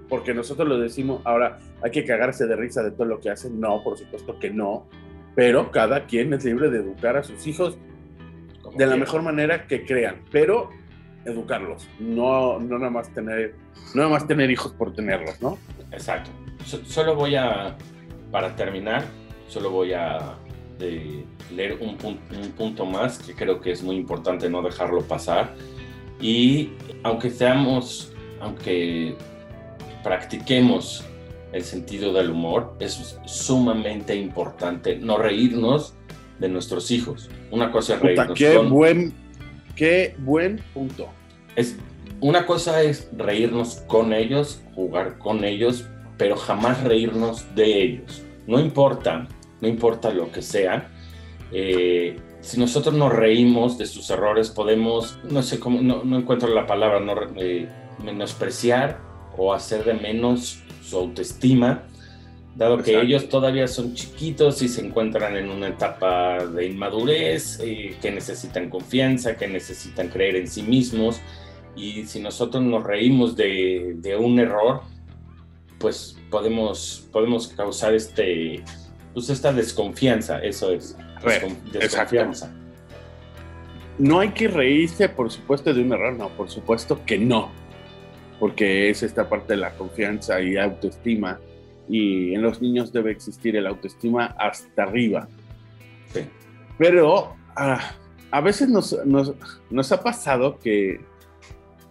[0.10, 3.60] porque nosotros lo decimos, ahora hay que cagarse de risa de todo lo que hacen,
[3.60, 4.88] no, por supuesto que no,
[5.36, 7.78] pero cada quien es libre de educar a sus hijos
[8.76, 10.69] de la mejor manera que crean, pero
[11.26, 13.56] educarlos, no, no nada más tener,
[13.93, 15.58] no nada más tener hijos por tenerlos, ¿no?
[15.91, 16.30] Exacto.
[16.86, 17.76] solo voy a,
[18.32, 19.04] para terminar,
[19.48, 20.38] solo voy a
[20.80, 25.54] eh, leer un, un punto más que creo que es muy importante no dejarlo pasar
[26.19, 26.71] y
[27.04, 29.15] aunque seamos, aunque
[30.04, 31.06] practiquemos
[31.56, 35.96] el sentido del humor, es sumamente importante no reírnos
[36.38, 37.30] de nuestros hijos.
[37.50, 38.38] Una cosa es reírnos.
[38.38, 39.13] qué, buen,
[39.74, 41.08] qué buen punto.
[41.56, 41.78] Es,
[42.20, 45.88] una cosa es reírnos con ellos, jugar con ellos,
[46.18, 48.22] pero jamás reírnos de ellos.
[48.48, 49.26] No importa,
[49.62, 50.91] no importa lo que sea.
[51.54, 56.68] Eh, si nosotros nos reímos de sus errores, podemos, no sé cómo, no, encuentro la
[56.68, 57.70] palabra, no, eh,
[58.04, 61.84] menospreciar o hacer de menos su autoestima,
[62.56, 67.95] dado que ellos todavía son chiquitos y se encuentran en una etapa de inmadurez, eh,
[68.02, 71.19] que necesitan confianza, que necesitan creer en sí mismos.
[71.76, 74.82] Y si nosotros nos reímos de, de un error,
[75.80, 78.63] pues podemos, podemos causar este,
[79.13, 80.98] pues esta desconfianza, eso es.
[81.71, 82.54] Desconfianza.
[83.98, 87.52] No hay que reírse, por supuesto, de un error, no, por supuesto que no,
[88.39, 91.39] porque es esta parte de la confianza y autoestima,
[91.88, 95.28] y en los niños debe existir el autoestima hasta arriba.
[96.78, 97.91] Pero ah,
[98.32, 101.00] a veces nos, nos, ha pasado que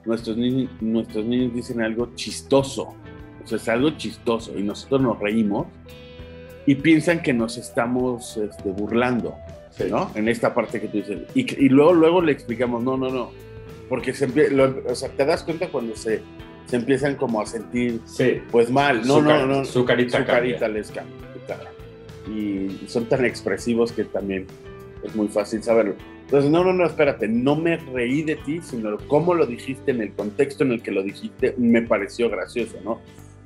[0.05, 2.95] nuestros, niños, nuestros niños dicen algo chistoso,
[3.43, 5.67] o sea, es algo chistoso, y nosotros nos reímos
[6.67, 9.35] y piensan que nos estamos este, burlando,
[9.91, 10.11] ¿no?
[10.15, 11.23] En esta parte que tú dices.
[11.35, 13.31] Y, y, luego, luego le explicamos, no, no, no,
[13.89, 16.23] porque se o sea, te das cuenta cuando se,
[16.67, 18.41] se empiezan como a sentir, sí.
[18.51, 21.15] pues mal, no, no, no, su carita, su carita les cambia.
[22.27, 24.47] Y son tan expresivos que también
[25.03, 25.95] es muy fácil saberlo.
[26.23, 30.01] Entonces, no, no, no, espérate, no me reí de ti, sino cómo lo dijiste en
[30.01, 33.01] el contexto en el que lo dijiste, me pareció gracioso, ¿no?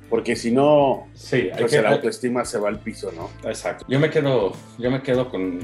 [0.09, 3.29] porque si no, sí, pues el autoestima se va al piso, ¿no?
[3.47, 3.85] Exacto.
[3.87, 5.59] Yo me quedo, yo me quedo con,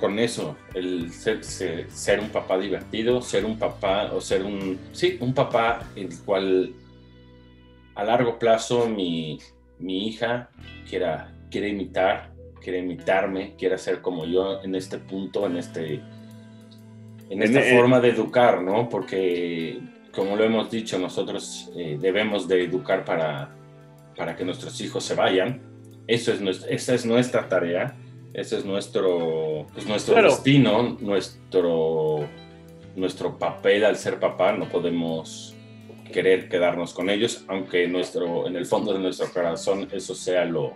[0.00, 5.16] con eso, el ser, ser, un papá divertido, ser un papá o ser un, sí,
[5.20, 6.72] un papá el cual
[7.94, 9.38] a largo plazo mi,
[9.78, 10.50] mi hija
[10.88, 12.30] quiera, quiere imitar,
[12.60, 16.02] quiere imitarme, quiere ser como yo en este punto, en este
[17.28, 18.88] en esta forma de educar, ¿no?
[18.88, 19.80] Porque
[20.14, 23.50] como lo hemos dicho, nosotros eh, debemos de educar para,
[24.16, 25.60] para que nuestros hijos se vayan.
[26.06, 27.96] Eso es esa es nuestra tarea,
[28.36, 32.28] ese es nuestro, pues, nuestro destino, nuestro,
[32.94, 34.52] nuestro papel al ser papá.
[34.52, 35.56] No podemos
[36.12, 40.74] querer quedarnos con ellos, aunque nuestro, en el fondo de nuestro corazón eso sea lo,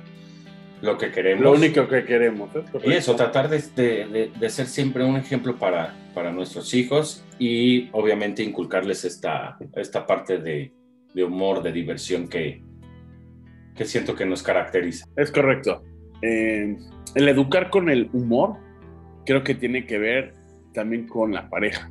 [0.80, 1.44] lo que queremos.
[1.44, 2.48] Lo único que queremos.
[2.82, 7.90] y eso, tratar de, de, de, ser siempre un ejemplo para, para nuestros hijos y
[7.92, 10.72] obviamente inculcarles esta, esta parte de,
[11.12, 12.62] de humor, de diversión que,
[13.76, 15.04] que siento que nos caracteriza.
[15.14, 15.82] Es correcto.
[16.22, 16.76] Eh,
[17.14, 18.56] el educar con el humor
[19.24, 20.34] creo que tiene que ver
[20.72, 21.90] también con la pareja.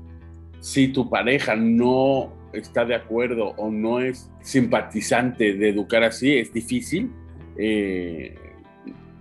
[0.59, 6.51] Si tu pareja no está de acuerdo o no es simpatizante de educar así, es
[6.51, 7.11] difícil.
[7.57, 8.35] Eh,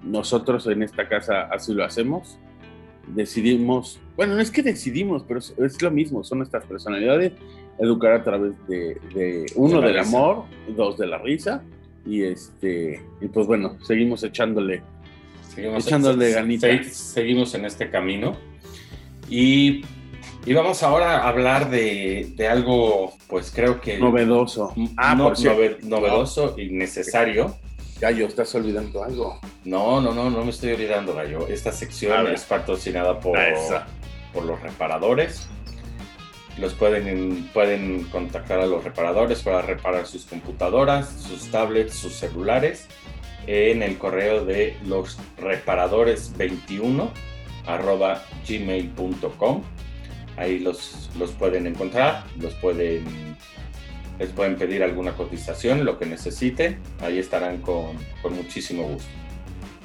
[0.02, 2.38] nosotros en esta casa así lo hacemos.
[3.14, 7.32] Decidimos, bueno, no es que decidimos, pero es, lo mismo, son nuestras personalidades.
[7.78, 10.44] Educar a través de, uno, del amor,
[10.76, 11.62] dos, de la risa.
[12.04, 14.82] Y este, y pues bueno, seguimos echándole,
[15.54, 16.86] seguimos echándole ganitas.
[16.92, 18.36] seguimos en este camino.
[19.28, 19.82] Y
[20.46, 23.98] Y vamos ahora a hablar de, de algo, pues creo que...
[23.98, 24.72] Novedoso.
[24.96, 27.56] Ah, no, nove, novedoso y necesario.
[28.00, 29.40] Gallo, estás olvidando algo.
[29.64, 31.46] No, no, no, no me estoy olvidando, Gallo.
[31.48, 33.38] Esta sección es patrocinada por,
[34.32, 35.48] por los reparadores.
[36.56, 42.88] Los pueden, pueden contactar a los reparadores para reparar sus computadoras, sus tablets, sus celulares
[43.48, 47.10] en el correo de los reparadores 21
[47.66, 49.62] arroba gmail.com.
[50.36, 53.04] Ahí los, los pueden encontrar, los pueden,
[54.18, 56.78] les pueden pedir alguna cotización, lo que necesiten.
[57.00, 59.08] Ahí estarán con, con muchísimo gusto.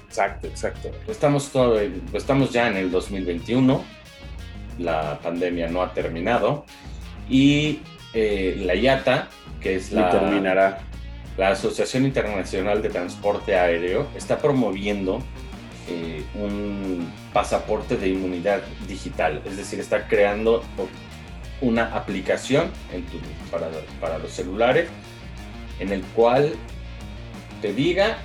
[0.10, 0.92] Exacto, exacto.
[1.08, 1.80] Estamos, todo,
[2.12, 3.82] estamos ya en el 2021,
[4.78, 6.66] la pandemia no ha terminado
[7.30, 7.80] y
[8.14, 9.30] eh, la IATA,
[9.62, 10.82] que es la, terminará.
[11.38, 15.20] La Asociación Internacional de Transporte Aéreo, está promoviendo
[15.90, 20.64] eh, un pasaporte de inmunidad digital, es decir, está creando
[21.62, 22.72] una aplicación
[23.52, 23.68] para,
[24.00, 24.90] para, los celulares
[25.80, 26.54] en el cual
[27.62, 28.18] te diga,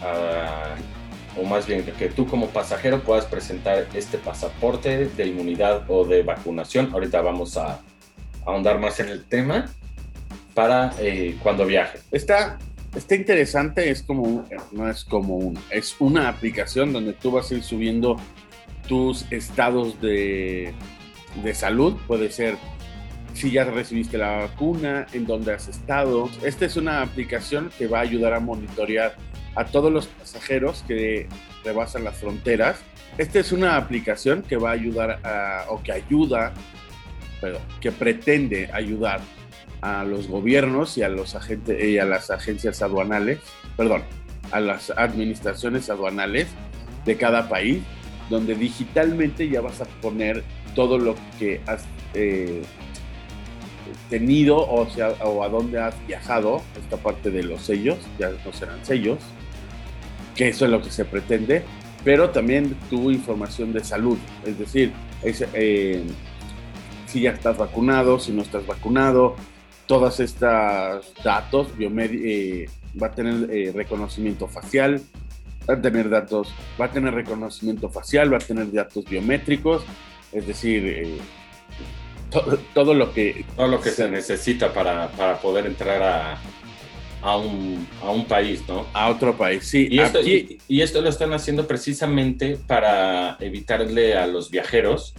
[0.00, 6.04] uh, o más bien que tú como pasajero puedas presentar este pasaporte de inmunidad o
[6.04, 6.90] de vacunación.
[6.92, 7.80] Ahorita vamos a
[8.46, 9.66] ahondar más en el tema
[10.58, 12.00] para eh, cuando viaje.
[12.10, 12.58] Está
[12.96, 17.54] Está interesante, es como, no es como un, es una aplicación donde tú vas a
[17.54, 18.16] ir subiendo
[18.88, 20.72] tus estados de,
[21.44, 22.56] de salud, puede ser
[23.34, 26.30] si ya recibiste la vacuna, en dónde has estado.
[26.42, 29.14] Esta es una aplicación que va a ayudar a monitorear
[29.54, 31.28] a todos los pasajeros que
[31.62, 32.80] rebasan las fronteras.
[33.18, 36.54] Esta es una aplicación que va a ayudar a, o que ayuda,
[37.40, 39.20] perdón, que pretende ayudar
[39.80, 43.38] a los gobiernos y a, los agentes, las agencias aduanales,
[43.76, 44.02] perdón,
[44.50, 46.48] a las administraciones aduanales
[47.04, 47.82] de cada país,
[48.30, 50.42] donde digitalmente ya vas a poner
[50.74, 52.62] todo lo que has eh,
[54.10, 58.52] tenido o, sea, o a dónde has viajado, esta parte de los sellos, ya no
[58.52, 59.18] serán sellos,
[60.34, 61.62] que eso es lo que se pretende,
[62.04, 66.02] pero también tu información de salud, es decir, eh,
[67.06, 69.36] si ya estás vacunado, si no estás vacunado,
[69.88, 72.68] todas estas datos, eh,
[73.02, 75.00] va a tener eh, reconocimiento facial,
[75.68, 79.82] va a tener datos, va a tener reconocimiento facial, va a tener datos biométricos,
[80.30, 81.18] es decir, eh,
[82.74, 83.46] todo lo que...
[83.56, 86.38] Todo lo que se, necesita para, para, poder entrar a,
[87.22, 88.86] a, un, a, un, país, ¿no?
[88.92, 89.88] A otro país, sí.
[89.90, 95.14] Y esto, y, y esto lo están haciendo precisamente para evitarle a los viajeros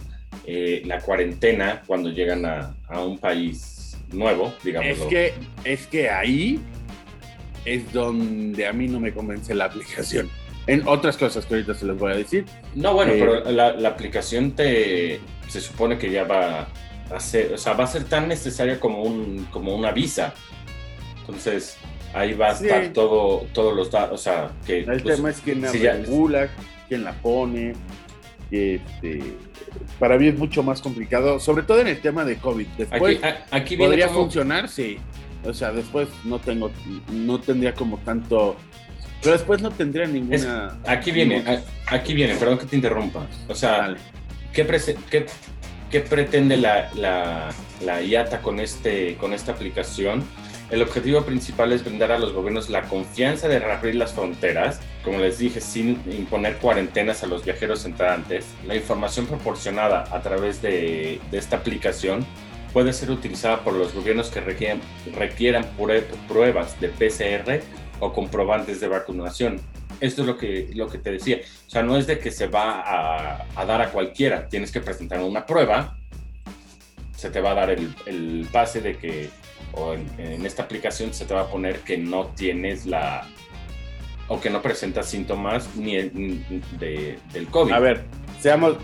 [0.46, 3.79] la cuarentena cuando llegan a, a un país
[4.12, 4.98] nuevo, digamos.
[4.98, 6.60] Es que, es que ahí
[7.64, 10.28] es donde a mí no me convence la aplicación.
[10.66, 12.44] En otras cosas que ahorita se les voy a decir.
[12.74, 16.68] No, bueno, pero eh, la, la, aplicación te se supone que ya va
[17.10, 20.34] a ser, o sea, va a ser tan necesaria como un como una visa.
[21.20, 21.76] Entonces,
[22.12, 24.80] ahí va a estar todo, todos los datos, o sea, que...
[24.80, 26.48] El pues, tema es quién la regula,
[26.88, 27.74] quién la pone,
[28.50, 29.22] este,
[29.98, 32.66] para mí es mucho más complicado, sobre todo en el tema de COVID.
[32.78, 34.98] Después aquí, podría funcionar, sí.
[35.44, 36.70] O sea, después no tengo,
[37.12, 38.56] no tendría como tanto,
[39.22, 40.78] pero después no tendría ninguna.
[40.86, 43.26] aquí viene, aquí viene, perdón que te interrumpa.
[43.48, 43.94] O sea,
[44.52, 44.66] ¿qué,
[45.10, 45.26] qué,
[45.90, 47.50] qué, pretende la, la,
[47.84, 50.24] la, IATA con, este, con esta aplicación?
[50.70, 55.18] El objetivo principal es brindar a los gobiernos la confianza de reabrir las fronteras, como
[55.18, 58.46] les dije, sin imponer cuarentenas a los viajeros entrantes.
[58.66, 62.26] La información proporcionada a través de, esta aplicación
[62.72, 64.80] puede ser utilizada por los gobiernos que requieran,
[65.14, 65.66] requieran
[66.28, 67.62] pruebas de PCR
[67.98, 69.60] o comprobantes de vacunación.
[70.00, 71.40] Esto es lo que, lo que te decía.
[71.66, 74.48] O sea, no es de que se va a, dar a cualquiera.
[74.48, 75.98] Tienes que presentar una prueba.
[77.16, 79.28] Se te va a dar el, el pase de que
[79.72, 83.26] o en, esta aplicación se te va a poner que no tienes la
[84.30, 85.96] o que no presentas síntomas ni,
[86.78, 87.72] de, del COVID.
[87.72, 88.04] A ver,
[88.38, 88.76] seamos,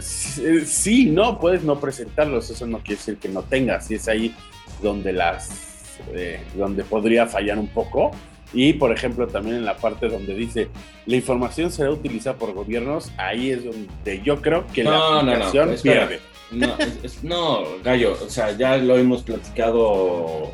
[0.00, 4.34] sí, no, puedes no presentarlos, eso no quiere decir que no tengas, y es ahí
[4.82, 8.10] donde las, eh, donde podría fallar un poco.
[8.54, 10.68] Y, por ejemplo, también en la parte donde dice,
[11.04, 16.20] la información será utilizada por gobiernos, ahí es donde yo creo que la aplicación pierde.
[16.50, 16.74] No,
[17.22, 20.52] no, Gallo, o sea, ya lo hemos platicado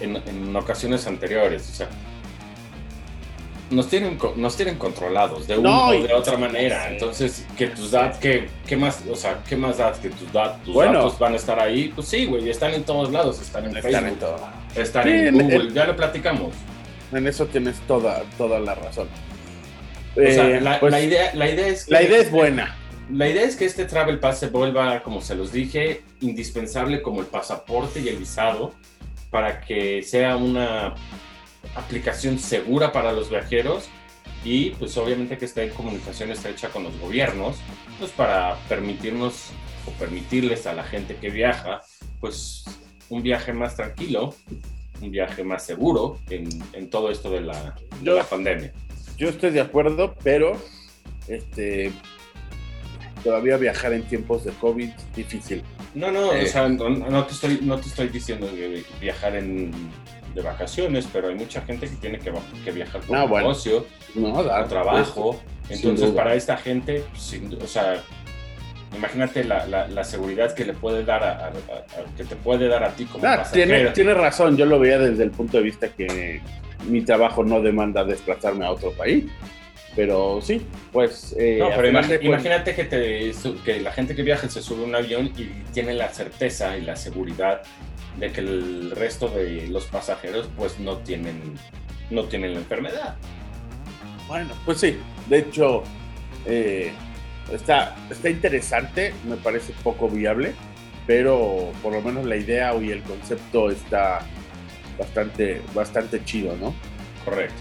[0.00, 1.88] eh, en, ocasiones anteriores, o sea,
[3.72, 6.90] nos tienen, nos tienen controlados de una o de otra manera.
[6.90, 10.74] Entonces, que tus datos, que, ¿qué más, o sea, qué más datos que tus, datos,
[10.74, 11.92] datos van a estar ahí?
[11.94, 14.28] Pues sí, güey, están en todos lados, están en están Facebook,
[14.74, 16.54] en están en Google, ya lo platicamos.
[17.12, 19.08] En eso tienes toda, toda la razón.
[20.14, 22.76] O sea, eh, la, pues, la, idea, la idea es La idea es buena
[23.12, 27.20] la idea es que este Travel Pass se vuelva, como se los dije, indispensable como
[27.20, 28.72] el pasaporte y el visado
[29.30, 30.94] para que sea una
[31.74, 33.88] aplicación segura para los viajeros
[34.44, 37.56] y pues obviamente que esté en comunicación estrecha con los gobiernos,
[37.98, 39.50] pues para permitirnos
[39.86, 41.82] o permitirles a la gente que viaja,
[42.20, 42.64] pues
[43.08, 44.34] un viaje más tranquilo,
[45.00, 48.72] un viaje más seguro en, en todo esto de la, de Yo- la pandemia.
[49.16, 50.56] Yo estoy de acuerdo, pero
[51.28, 51.92] este
[53.22, 55.62] todavía viajar en tiempos de COVID difícil.
[55.94, 56.44] No, no, Eh.
[56.44, 59.70] o sea, no, no te estoy, no te estoy diciendo que viajar en,
[60.34, 62.32] de vacaciones, pero hay mucha gente que tiene que,
[62.64, 63.48] que viajar por Ah, bueno.
[63.48, 65.40] negocio, No, por trabajo.
[65.68, 68.02] sin Entonces, para esta gente, pues, sin o sea,
[68.96, 72.68] imagínate la, la- la seguridad que le puede dar a, a- a- que te puede
[72.68, 73.66] dar a ti como Ah, pasajero.
[73.74, 76.40] tiene, tiene razón, yo lo veía desde el punto de vista que
[76.88, 79.24] mi trabajo no demanda desplazarme a otro país.
[79.94, 81.36] Pero sí, pues...
[81.38, 84.84] eh, No, pero de cuentas- imagínate que, te, que la gente que viaja se sube
[84.84, 87.60] a un avión y tiene la certeza y la seguridad
[88.18, 91.54] de que el resto de los pasajeros pues no tienen,
[92.10, 93.16] no tienen la enfermedad.
[94.28, 94.96] Bueno, pues sí,
[95.28, 95.82] de hecho,
[96.46, 96.92] eh,
[97.52, 100.54] está, está interesante, me parece poco viable,
[101.06, 104.20] pero por lo menos la idea y el concepto está
[104.98, 106.74] bastante, bastante chido, ¿no?
[107.24, 107.60] Correcto.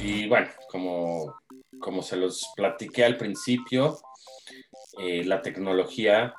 [0.00, 1.34] Y bueno, como,
[1.78, 3.98] como se los platiqué al principio,
[4.98, 6.34] eh, la tecnología,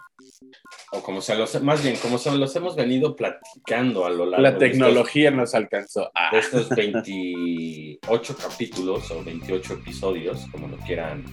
[0.92, 4.42] o como se los, más bien, como se los hemos venido platicando a lo largo
[4.44, 6.10] La de estos- tecnología nos alcanzó.
[6.16, 11.24] Ah, de estos 28 capítulos o 28 episodios, como lo quieran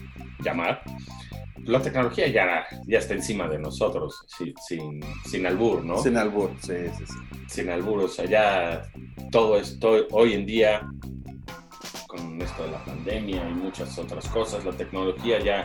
[0.43, 0.83] llamar,
[1.65, 5.97] la tecnología ya, ya está encima de nosotros, sin, sin, sin albur, ¿no?
[5.97, 7.13] sin albur, sí, sí, sí.
[7.47, 8.81] sin albur, o sea, ya
[9.31, 10.85] todo esto hoy en día,
[12.07, 15.63] con esto de la pandemia y muchas otras cosas, la tecnología ya,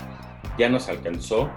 [0.56, 1.50] ya nos alcanzó.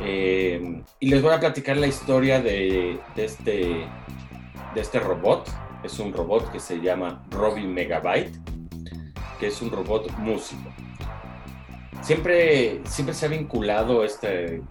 [0.00, 3.86] Eh, y les voy a platicar la historia de, este,
[4.74, 5.48] de este robot.
[5.84, 8.36] Es un robot que se llama Robbie Megabyte,
[9.38, 10.72] que es un robot músico.
[12.02, 14.62] Siempre, siempre se ha vinculado este,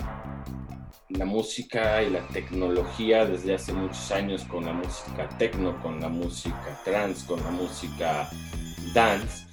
[1.10, 6.10] la música y la tecnología desde hace muchos años con la música techno, con la
[6.10, 8.30] música trance, con la música
[8.94, 9.46] dance,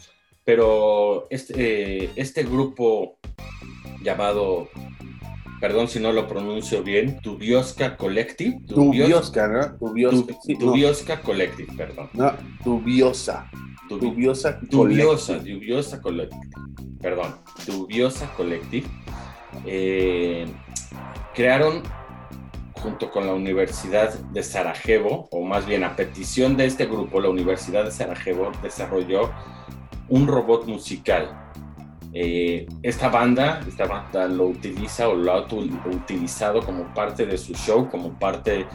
[0.45, 3.19] pero este, eh, este grupo
[4.03, 4.69] llamado,
[5.61, 9.77] perdón si no lo pronuncio bien, Tubioska Collective, Dubiosa, ¿no?
[9.89, 10.27] Dubiosa.
[10.27, 12.11] Tu- sí, no, Tubioska Collective, perdón.
[12.13, 12.33] no,
[12.65, 13.51] dubiosa.
[13.89, 14.59] Tubi- Dubiosa.
[14.69, 15.55] Dubiosa, Collective.
[15.59, 16.49] Dubiosa Collective.
[17.01, 18.87] Perdón, Dubiosa Collective.
[19.65, 20.47] eh,
[21.35, 21.83] crearon
[22.83, 27.29] junto con la Universidad de Sarajevo, o más bien a petición de este grupo, la
[27.31, 29.31] Universidad de Sarajevo desarrolló
[30.09, 31.51] un robot musical.
[32.15, 35.47] Eh, esta banda, esta banda lo utiliza o lo ha
[35.91, 38.67] utilizado como parte de su show, como parte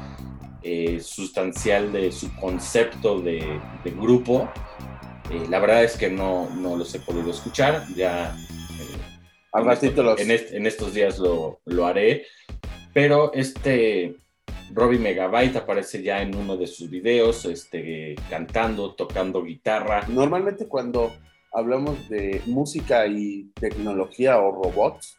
[0.62, 4.50] eh, sustancial de su concepto de, de grupo.
[5.32, 8.36] Eh, la verdad es que no, no los he podido escuchar, ya
[9.52, 10.20] Al ratito los.
[10.20, 12.26] en, est- en estos días lo, lo haré,
[12.94, 14.16] pero este
[14.74, 20.06] Robbie Megabyte aparece ya en uno de sus videos, este, cantando, tocando guitarra.
[20.08, 21.14] Normalmente cuando
[21.54, 25.18] hablamos de música y tecnología o robots,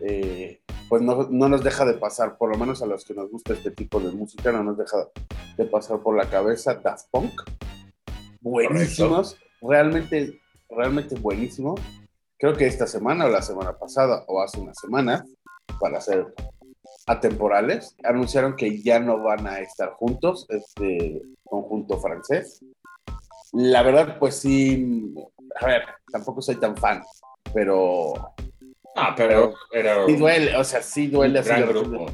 [0.00, 3.30] eh, pues no, no nos deja de pasar, por lo menos a los que nos
[3.30, 5.08] gusta este tipo de música, no nos deja
[5.56, 7.42] de pasar por la cabeza Daft Punk.
[8.40, 11.80] Buenísimos, realmente, realmente buenísimos.
[12.38, 15.24] Creo que esta semana o la semana pasada o hace una semana,
[15.80, 16.26] para ser
[17.06, 22.60] atemporales, anunciaron que ya no van a estar juntos, este conjunto francés.
[23.52, 25.14] La verdad, pues sí,
[25.60, 27.02] a ver, tampoco soy tan fan,
[27.52, 28.14] pero
[28.96, 31.40] Ah, pero era sí duele, o sea, sí duele.
[31.40, 32.06] así de.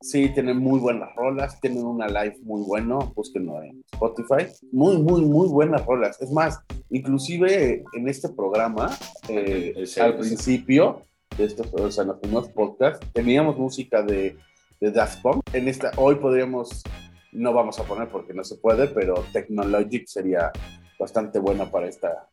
[0.00, 4.46] Sí, tienen muy buenas rolas, tienen una live muy bueno, búsquenlo en Spotify.
[4.70, 6.20] Muy, muy, muy buenas rolas.
[6.20, 8.96] Es más, inclusive en este programa,
[9.28, 11.02] eh, al principio
[11.36, 14.36] de estos, o sea, en los primeros podcasts, teníamos música de,
[14.80, 15.42] de Daft Punk.
[15.52, 16.84] En esta, hoy podríamos,
[17.32, 20.52] no vamos a poner porque no se puede, pero Technologic sería
[20.98, 22.28] bastante buena para esta,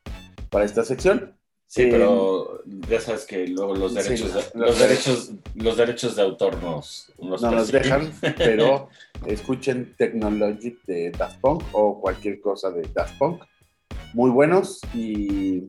[0.56, 1.36] para esta sección.
[1.68, 5.76] Sí, Eh, pero ya sabes que luego los sí, derechos, de, los los derechos, los
[5.76, 8.88] derechos de autor nos, nos no nos dejan, pero
[9.26, 13.44] escuchen Technologic de Daft Punk o cualquier cosa de Daft Punk.
[14.14, 15.64] Muy buenos y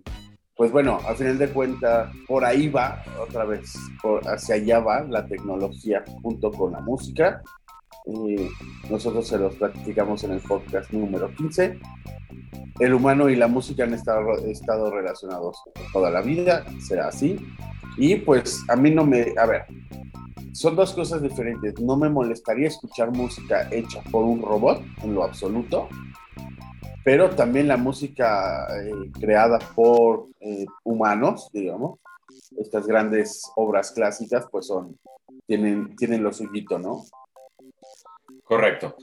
[0.55, 5.03] pues bueno, al final de cuentas, por ahí va, otra vez, por, hacia allá va
[5.03, 7.43] la tecnología junto con la música.
[8.07, 8.49] Eh,
[8.89, 11.79] nosotros se los platicamos en el podcast número 15.
[12.79, 15.57] El humano y la música han estado, estado relacionados
[15.93, 17.37] toda la vida, será así.
[17.97, 19.65] Y pues a mí no me, a ver,
[20.53, 21.81] son dos cosas diferentes.
[21.81, 25.89] No me molestaría escuchar música hecha por un robot en lo absoluto,
[27.05, 31.99] pero también la música eh, creada por eh, humanos, digamos,
[32.59, 34.99] estas grandes obras clásicas, pues son,
[35.47, 37.05] tienen, tienen lo suyito, ¿no?
[38.47, 38.97] Correcto.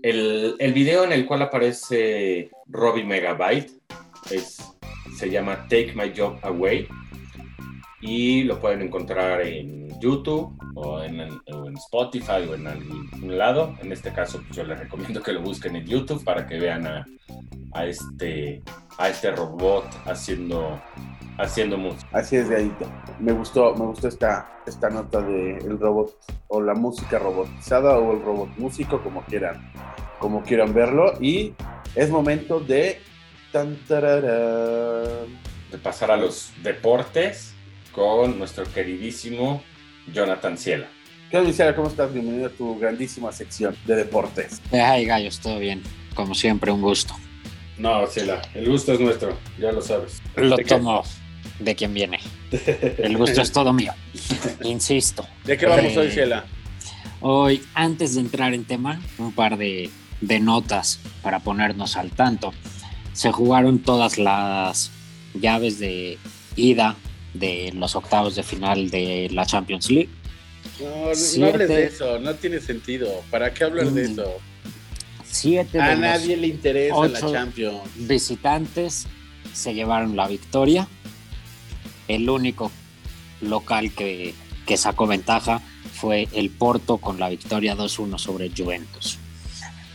[0.00, 3.70] El, el video en el cual aparece Robbie Megabyte
[4.30, 4.58] es,
[5.18, 6.88] se llama Take My Job Away
[8.06, 13.74] y lo pueden encontrar en YouTube o en, o en Spotify o en algún lado.
[13.80, 16.86] En este caso, pues, yo les recomiendo que lo busquen en YouTube para que vean
[16.86, 17.06] a,
[17.72, 18.62] a este,
[18.98, 20.78] a este robot haciendo,
[21.38, 22.06] haciendo música.
[22.12, 22.86] Así es, Gallito.
[23.20, 26.14] Me gustó, me gustó esta, esta nota de el robot
[26.48, 29.72] o la música robotizada o el robot músico, como quieran,
[30.18, 31.14] como quieran verlo.
[31.22, 31.54] Y
[31.94, 33.00] es momento de
[33.50, 35.42] tan, tararán.
[35.70, 37.53] De pasar a los deportes
[37.94, 39.62] con nuestro queridísimo
[40.12, 40.88] Jonathan Ciela.
[41.30, 41.74] ¿Qué onda, Luciana?
[41.74, 42.12] ¿Cómo estás?
[42.12, 44.60] Bienvenido a tu grandísima sección de deportes.
[44.72, 45.82] Ay, gallos, todo bien.
[46.14, 47.14] Como siempre, un gusto.
[47.78, 50.22] No, Ciela, el gusto es nuestro, ya lo sabes.
[50.36, 51.02] Lo tomo
[51.58, 52.20] de quien viene.
[52.98, 53.92] El gusto es todo mío.
[54.64, 55.26] Insisto.
[55.44, 56.44] ¿De qué vamos Eh, hoy, Ciela?
[57.20, 59.90] Hoy, antes de entrar en tema, un par de,
[60.20, 62.52] de notas para ponernos al tanto.
[63.12, 64.90] Se jugaron todas las
[65.34, 66.18] llaves de
[66.56, 66.96] ida
[67.34, 70.08] de los octavos de final de la Champions League.
[70.80, 70.86] No,
[71.38, 73.22] no hables de eso, no tiene sentido.
[73.30, 74.32] ¿Para qué hablar de Mm, eso?
[75.24, 77.80] Siete A de nadie le interesa la Champions.
[77.96, 79.06] visitantes
[79.52, 80.88] se llevaron la victoria.
[82.08, 82.70] El único
[83.40, 84.34] local que,
[84.66, 85.60] que sacó ventaja
[85.92, 89.18] fue el Porto con la victoria 2-1 sobre Juventus.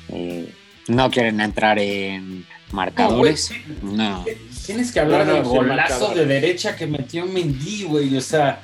[0.10, 0.54] Eh,
[0.88, 3.52] no quieren entrar en marcadores.
[3.82, 4.26] No.
[4.70, 8.16] Tienes que hablar No, no, del golazo de derecha que metió Mendy, güey.
[8.16, 8.62] O sea,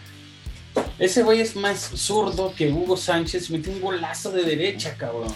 [0.99, 3.49] ese güey es más zurdo que Hugo Sánchez.
[3.49, 5.33] Metió un golazo de derecha, cabrón.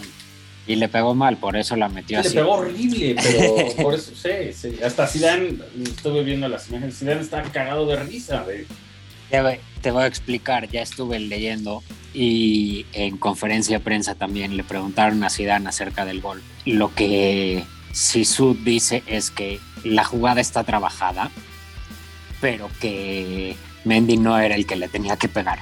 [0.67, 2.36] Y le pegó mal, por eso la metió Le así.
[2.36, 4.76] pegó horrible, pero por eso, sí, sí.
[4.84, 8.67] Hasta Zidane, estuve viendo las imágenes, Zidane está cagado de risa, güey.
[9.32, 11.82] Te voy, te voy a explicar, ya estuve leyendo
[12.13, 16.43] y en conferencia de prensa también le preguntaron a Zidane acerca del gol.
[16.65, 21.32] Lo que Sisu dice es que la jugada está trabajada,
[22.42, 25.60] pero que Mendy no era el que le tenía que pegar.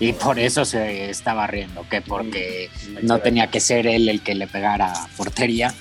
[0.00, 2.70] Y por eso se estaba riendo, que porque
[3.02, 5.74] no tenía que ser él el que le pegara a portería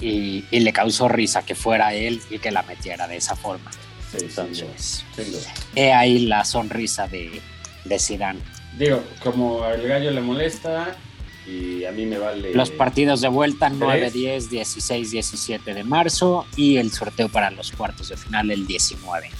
[0.00, 3.70] y, y le causó risa que fuera él y que la metiera de esa forma.
[4.14, 5.04] Entonces,
[5.74, 7.40] he ahí la sonrisa de,
[7.84, 8.40] de Zidane.
[8.78, 10.96] Digo, como al gallo le molesta
[11.46, 12.54] y a mí me vale.
[12.54, 14.12] Los partidos de vuelta 9, tres.
[14.12, 19.30] 10, 16, 17 de marzo y el sorteo para los cuartos de final el 19.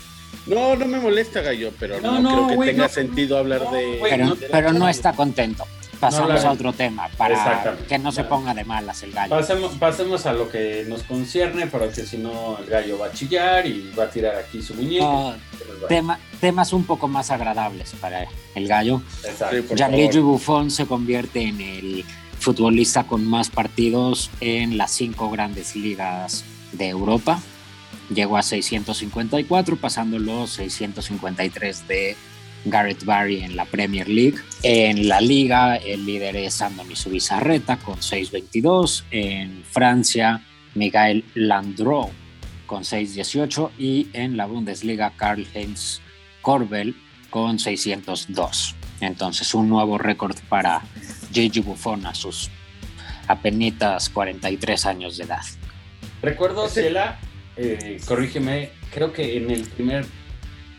[0.46, 2.92] No, no me molesta, Gallo, pero no, No, no, creo que güey, tenga no.
[2.92, 3.98] sentido hablar No, de.
[4.02, 5.64] Pero, no, pero no está contento.
[6.02, 9.30] Pasamos a otro tema para que no se ponga de malas el gallo.
[9.30, 13.12] Pasemos, pasemos a lo que nos concierne, para que si no el gallo va a
[13.12, 15.36] chillar y va a tirar aquí su muñeca.
[15.88, 19.00] Tema- temas un poco más agradables para el gallo.
[19.24, 19.76] Exacto.
[19.76, 20.18] Gianluigi.
[20.18, 22.04] Buffon se convierte en el
[22.40, 27.40] futbolista con más partidos en las cinco grandes ligas de Europa.
[28.12, 32.16] Llegó a 654, pasando los 653 de
[32.64, 34.38] Garrett Barry en la Premier League.
[34.62, 39.04] En la liga, el líder es Andoni Subizarreta con 622.
[39.10, 40.44] En Francia,
[40.74, 42.10] Miguel Landreau
[42.66, 43.72] con 618.
[43.78, 46.00] Y en la Bundesliga, Karl-Heinz
[46.40, 46.94] Korbel
[47.30, 48.76] con 602.
[49.00, 50.82] Entonces, un nuevo récord para
[51.32, 52.50] Gigi Buffon a sus
[53.26, 55.42] apenitas 43 años de edad.
[56.22, 57.18] Recuerdo, Ciela,
[57.56, 60.06] eh, corrígeme, creo que en el primer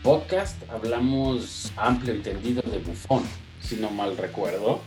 [0.04, 3.24] podcast hablamos amplio y tendido de Buffon,
[3.60, 4.82] si no mal recuerdo.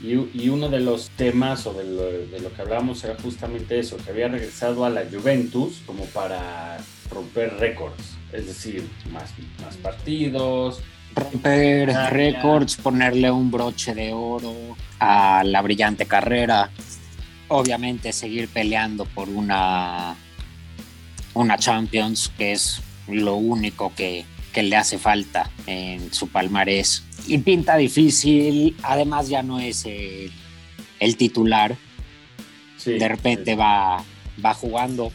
[0.00, 3.80] Y, y uno de los temas o de lo, de lo que hablábamos era justamente
[3.80, 6.78] eso, que había regresado a la Juventus como para
[7.10, 10.80] romper récords, es decir, más, más partidos,
[11.16, 14.54] Romper Ah, récords, ponerle un broche de oro
[15.00, 16.70] a la brillante carrera.
[17.48, 20.14] Obviamente seguir peleando por una,
[21.34, 27.04] una Champions, que es lo único que, que le hace falta en su palmarés.
[27.26, 30.32] Y pinta difícil, además ya no es el,
[31.00, 31.76] el titular,
[32.76, 33.56] Sí, de repente sí.
[33.56, 34.04] va,
[34.44, 35.10] va jugando,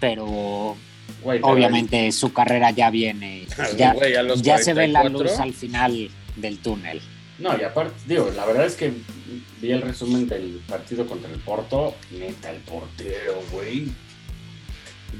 [0.00, 0.76] pero
[1.22, 3.46] Güey, obviamente su carrera ya viene,
[3.76, 4.12] ya, Güey,
[4.62, 5.10] se ve la 44.
[5.10, 7.00] luz al final del túnel.
[7.38, 8.92] No, y aparte, digo, la verdad es que
[9.60, 11.94] vi el resumen del partido contra el Porto.
[12.10, 13.88] Neta, el portero, güey.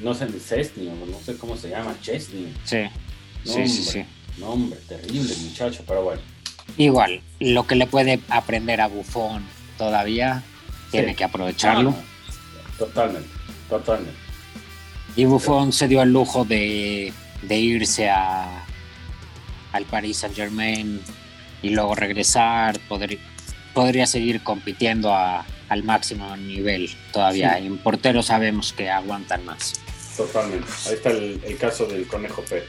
[0.02, 2.54] No sé ni Cestny, o no sé cómo se llama, Chesney.
[2.64, 2.76] Sí,
[3.44, 4.04] No, Sí, sí, hombre, sí.
[4.40, 6.20] No, hombre, terrible muchacho, pero bueno.
[6.76, 9.42] Igual, lo que le puede aprender a Buffon
[9.78, 10.42] todavía,
[10.90, 11.90] tiene que aprovecharlo.
[11.90, 11.96] No,
[12.78, 13.28] Totalmente,
[13.68, 14.14] totalmente.
[15.16, 17.12] Y Buffon se dio el lujo de,
[17.42, 18.64] de irse a,
[19.72, 21.00] al Paris Saint Germain
[21.62, 22.78] y luego regresar.
[22.88, 23.18] Poder-
[23.74, 27.58] podría seguir compitiendo a- al máximo nivel todavía.
[27.58, 27.66] Sí.
[27.66, 29.74] En porteros sabemos que aguantan más.
[30.16, 30.66] Totalmente.
[30.86, 32.68] Ahí está el, el caso del Conejo Pérez.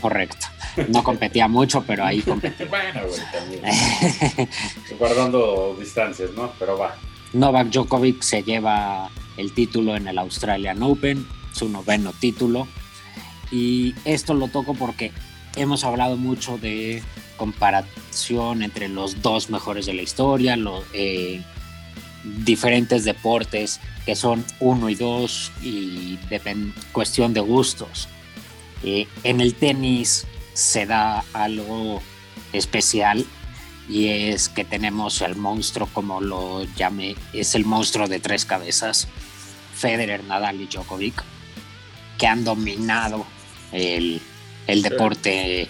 [0.00, 0.46] Correcto.
[0.88, 2.66] No competía mucho, pero ahí competía.
[2.66, 4.48] bueno, güey, también.
[4.98, 6.52] Guardando distancias, ¿no?
[6.58, 6.96] Pero va.
[7.32, 12.66] Novak Djokovic se lleva el título en el Australian Open, su noveno título.
[13.50, 15.12] Y esto lo toco porque
[15.56, 17.02] hemos hablado mucho de
[17.36, 20.58] comparación entre los dos mejores de la historia,
[20.92, 21.42] eh,
[22.44, 28.08] diferentes deportes que son uno y dos y depende cuestión de gustos.
[28.82, 32.02] Eh, en el tenis se da algo
[32.52, 33.26] especial
[33.88, 39.08] y es que tenemos el monstruo, como lo llamé, es el monstruo de tres cabezas,
[39.74, 41.22] Federer, Nadal y Djokovic,
[42.18, 43.26] que han dominado
[43.72, 44.20] el,
[44.66, 45.68] el deporte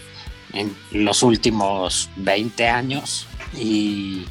[0.52, 3.26] en los últimos 20 años
[3.58, 4.24] y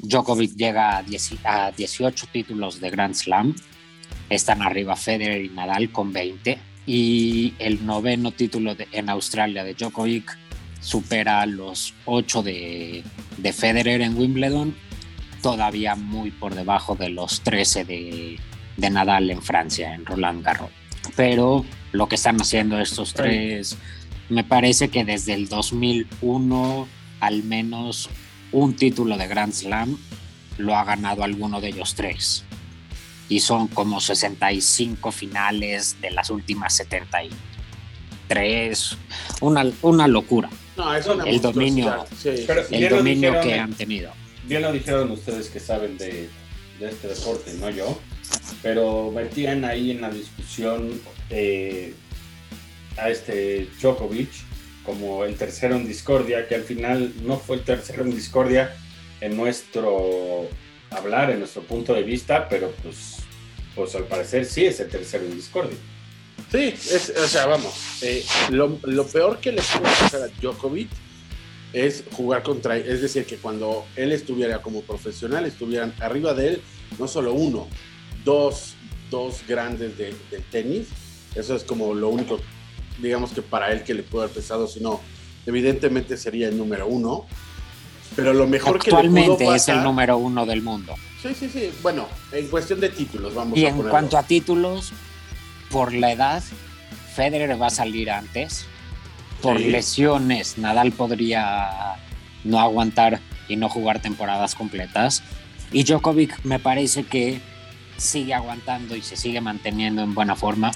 [0.00, 3.54] Djokovic llega a, 10 a 18 títulos de Grand Slam,
[4.28, 9.74] están arriba Federer y Nadal con 20 y el noveno título de- en Australia de
[9.74, 10.36] Djokovic
[10.80, 13.02] supera los 8 de,
[13.38, 14.74] de Federer en Wimbledon,
[15.42, 18.38] todavía muy por debajo de los 13 de,
[18.76, 20.70] de Nadal en Francia, en Roland Garros.
[21.16, 23.76] Pero lo que están haciendo estos tres,
[24.28, 26.86] me parece que desde el 2001
[27.20, 28.08] al menos
[28.56, 29.98] un título de Grand Slam
[30.56, 32.42] lo ha ganado alguno de ellos tres.
[33.28, 38.96] Y son como 65 finales de las últimas 73.
[39.42, 42.06] Una, una locura No, es una El dominio.
[42.16, 44.12] Sí, Pero- el dominio dijeron, que han tenido.
[44.44, 46.30] Bien lo dijeron ustedes que saben de,
[46.80, 48.00] de este deporte, no yo.
[48.62, 50.92] Pero metían ahí en la discusión
[51.28, 51.92] eh,
[52.96, 54.30] a este Djokovic
[54.86, 58.74] como el tercero en discordia, que al final no fue el tercero en discordia
[59.20, 60.48] en nuestro
[60.90, 63.16] hablar, en nuestro punto de vista, pero pues,
[63.74, 65.76] pues al parecer sí es el tercero en discordia.
[66.52, 67.74] Sí, es, o sea, vamos.
[68.02, 70.88] eh, lo, lo peor que le puede pasar a Djokovic
[71.72, 72.84] es jugar contra él.
[72.88, 76.62] Es decir, que cuando él estuviera como profesional, estuvieran arriba de él
[76.98, 77.68] no solo uno,
[78.24, 78.74] dos,
[79.10, 80.14] dos grandes de-
[80.52, 80.86] tenis.
[81.34, 82.40] Eso es como lo único,
[82.98, 85.00] digamos que para él que le puede haber pesado, sino
[85.46, 87.26] evidentemente sería el número uno.
[88.14, 90.94] Pero lo mejor que le Actualmente pudo es el pasar- número uno del mundo.
[91.22, 91.70] Sí, sí, sí.
[91.82, 93.90] Bueno, en cuestión de títulos, vamos Y a en ponerlo.
[93.90, 94.92] cuanto a títulos,
[95.70, 96.42] por la edad,
[97.14, 98.66] Federer va a salir antes.
[99.42, 99.64] Por Sí.
[99.64, 101.96] lesiones, Nadal podría
[102.44, 105.22] no aguantar y no jugar temporadas completas.
[105.72, 107.40] Y Djokovic me parece que
[107.98, 110.70] sigue aguantando y se sigue manteniendo en buena forma.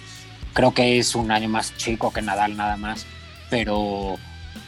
[0.53, 3.07] Creo que es un año más chico que Nadal nada más,
[3.51, 4.17] pero,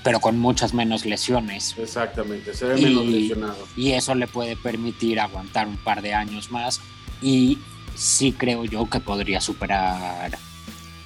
[0.04, 1.74] pero con muchas menos lesiones.
[1.78, 3.68] Exactamente, se ve Y- menos lesionado.
[3.76, 6.80] y eso le puede permitir aguantar un par de años más
[7.20, 7.58] y
[7.96, 10.38] sí creo yo que podría superar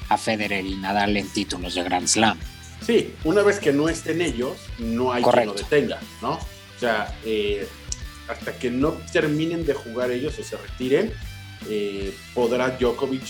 [0.08, 2.38] a Federer y Nadal en títulos de Grand Slam.
[2.86, 5.54] Sí, una vez que no estén ellos, no hay Correcto.
[5.54, 6.32] quien lo detenga, ¿no?
[6.32, 7.66] O sea, eh,
[8.28, 11.12] hasta que no terminen de jugar ellos o se retiren,
[11.70, 13.22] eh, podrá Djokovic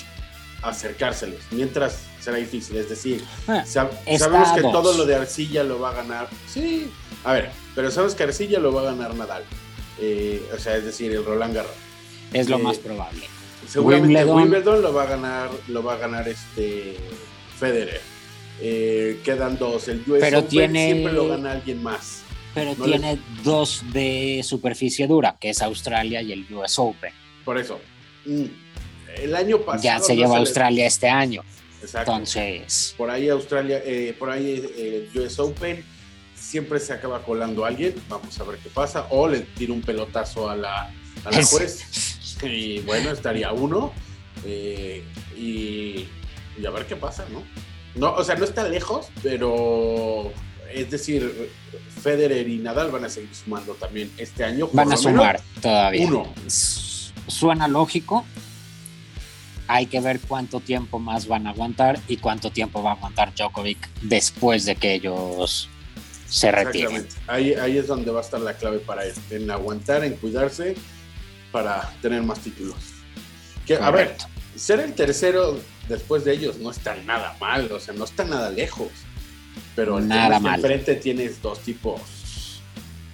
[0.68, 1.40] acercárseles.
[1.50, 5.90] Mientras será difícil, es decir, Ah, sab- sabemos que todo lo de Arcilla lo va
[5.90, 6.28] a ganar.
[6.46, 6.90] Sí,
[7.24, 9.44] a ver, pero sabes que Arcilla lo va a ganar Nadal.
[10.00, 11.72] Eh, o sea, es decir, el Roland Garros.
[12.32, 13.22] Es lo Eh, más probable.
[13.66, 14.36] Seguramente Wimbledon.
[14.42, 16.96] Wimbledon, lo va a ganar, lo va a ganar este
[17.58, 18.00] Federer.
[18.60, 19.88] Eh, quedan dos.
[19.88, 22.22] El US Pero Open tiene- siempre lo gana alguien más.
[22.54, 27.12] Pero no tiene dos de superficie dura, que es Australia y el US Open.
[27.44, 27.78] Por eso.
[28.24, 28.44] mm,
[29.22, 29.82] El año pasado.
[29.82, 31.42] Ya se no lleva le- Australia este año.
[31.82, 32.12] Exacto.
[32.12, 35.84] Entonces, Por ahí Australia, eh, por ahí eh, US Open
[36.34, 37.94] siempre se acaba colando alguien.
[38.08, 39.06] Vamos a ver qué pasa.
[39.10, 40.92] O le tira un pelotazo a la,
[41.24, 42.36] a la juez.
[42.42, 43.92] Y bueno, estaría uno.
[44.44, 45.02] eh,
[45.36, 46.06] y,
[46.60, 47.42] y a ver qué pasa, ¿no?
[47.94, 50.30] No, o sea, no está lejos, pero
[50.72, 51.50] es decir,
[52.02, 54.68] Federer y Nadal van a seguir sumando también este año.
[54.72, 56.06] van a sumar todavía.
[56.06, 56.32] Uno.
[57.28, 58.24] Suena lógico.
[59.68, 63.34] Hay que ver cuánto tiempo más van a aguantar y cuánto tiempo va a aguantar
[63.34, 65.68] Djokovic después de que ellos
[66.28, 67.06] se retiren.
[67.26, 70.74] Ahí, ahí es donde va a estar la clave para él, en aguantar, en cuidarse
[71.52, 72.76] para tener más títulos.
[73.66, 74.16] Que, a ver,
[74.54, 75.58] ser el tercero
[75.88, 78.90] después de ellos no está nada mal, o sea, no está nada lejos.
[79.74, 80.56] Pero Nada mal.
[80.56, 82.00] enfrente tienes dos tipos.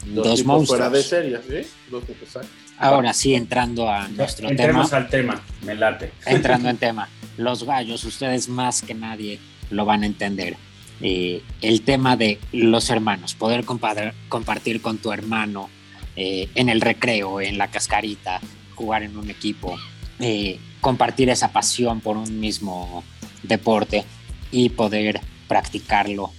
[0.06, 0.68] Dos tipos monstruos.
[0.68, 1.68] fuera de serie, ¿sí?
[1.90, 2.61] Dos tipos, exacto.
[2.82, 4.62] Ahora sí, entrando a nuestro tema.
[4.62, 6.12] Entremos al tema, me late.
[6.26, 9.38] entrando en tema, los gallos, ustedes más que nadie
[9.70, 10.56] lo van a entender.
[11.00, 15.68] Eh, el tema de los hermanos, poder compartir con tu hermano
[16.14, 18.40] eh, en el recreo, en la cascarita,
[18.74, 19.76] jugar en un equipo,
[20.20, 23.02] eh, compartir esa pasión por un mismo
[23.42, 24.04] deporte
[24.50, 26.30] y poder practicarlo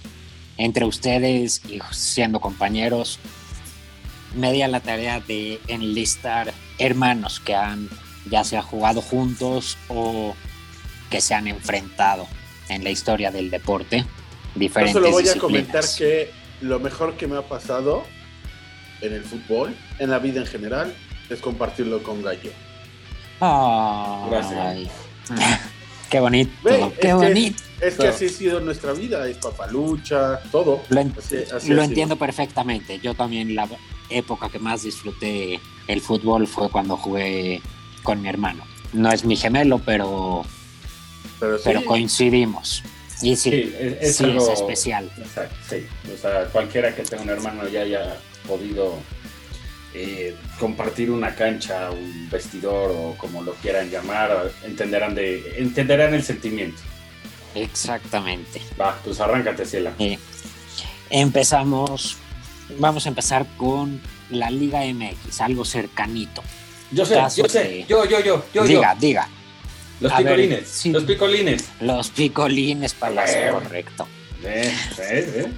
[0.56, 3.18] entre ustedes y siendo compañeros.
[4.36, 7.88] Me di a la tarea de enlistar hermanos que han
[8.30, 10.34] ya sea jugado juntos o
[11.10, 12.26] que se han enfrentado
[12.68, 13.98] en la historia del deporte.
[14.00, 14.06] Yo
[14.54, 16.30] Diferentes solo voy a comentar que
[16.60, 18.04] lo mejor que me ha pasado
[19.00, 20.94] en el fútbol, en la vida en general,
[21.28, 22.50] es compartirlo con Gallo.
[23.40, 24.88] Ay.
[26.10, 27.62] Qué bonito, Ve, qué es que- bonito.
[27.80, 30.80] Es que así ha sido nuestra vida, es papalucha, todo.
[30.88, 33.00] Lo, en- Así- así lo entiendo perfectamente.
[33.00, 33.66] Yo también la
[34.08, 37.60] época que más disfruté el fútbol fue cuando jugué
[38.02, 38.64] con mi hermano.
[38.92, 40.44] No es mi gemelo, pero,
[41.40, 42.82] Pero sí, pero coincidimos.
[43.22, 45.10] Y sí, Sí, es, es sí, algo es especial.
[45.18, 45.86] Exacto, sí.
[46.12, 48.98] O sea, cualquiera que tenga un hermano ya haya podido
[49.94, 56.22] eh, compartir una cancha, un vestidor o como lo quieran llamar, entenderán de entenderán el
[56.22, 56.82] sentimiento.
[57.54, 58.60] Exactamente.
[58.80, 59.92] Va, pues arráncate, Ciela.
[59.98, 60.18] Eh,
[61.10, 62.16] empezamos,
[62.78, 64.00] vamos a empezar con
[64.30, 66.42] la Liga MX, algo cercanito.
[66.90, 69.00] Yo sé, Caso yo sé, de- yo, yo, yo, yo, diga, yo.
[69.00, 69.28] diga,
[70.00, 70.90] Los A ver, picolines, sí.
[70.90, 71.68] los picolines.
[71.80, 73.52] los picolines para A ver.
[73.52, 74.06] correcto.
[74.42, 75.52] Eh, eh, eh.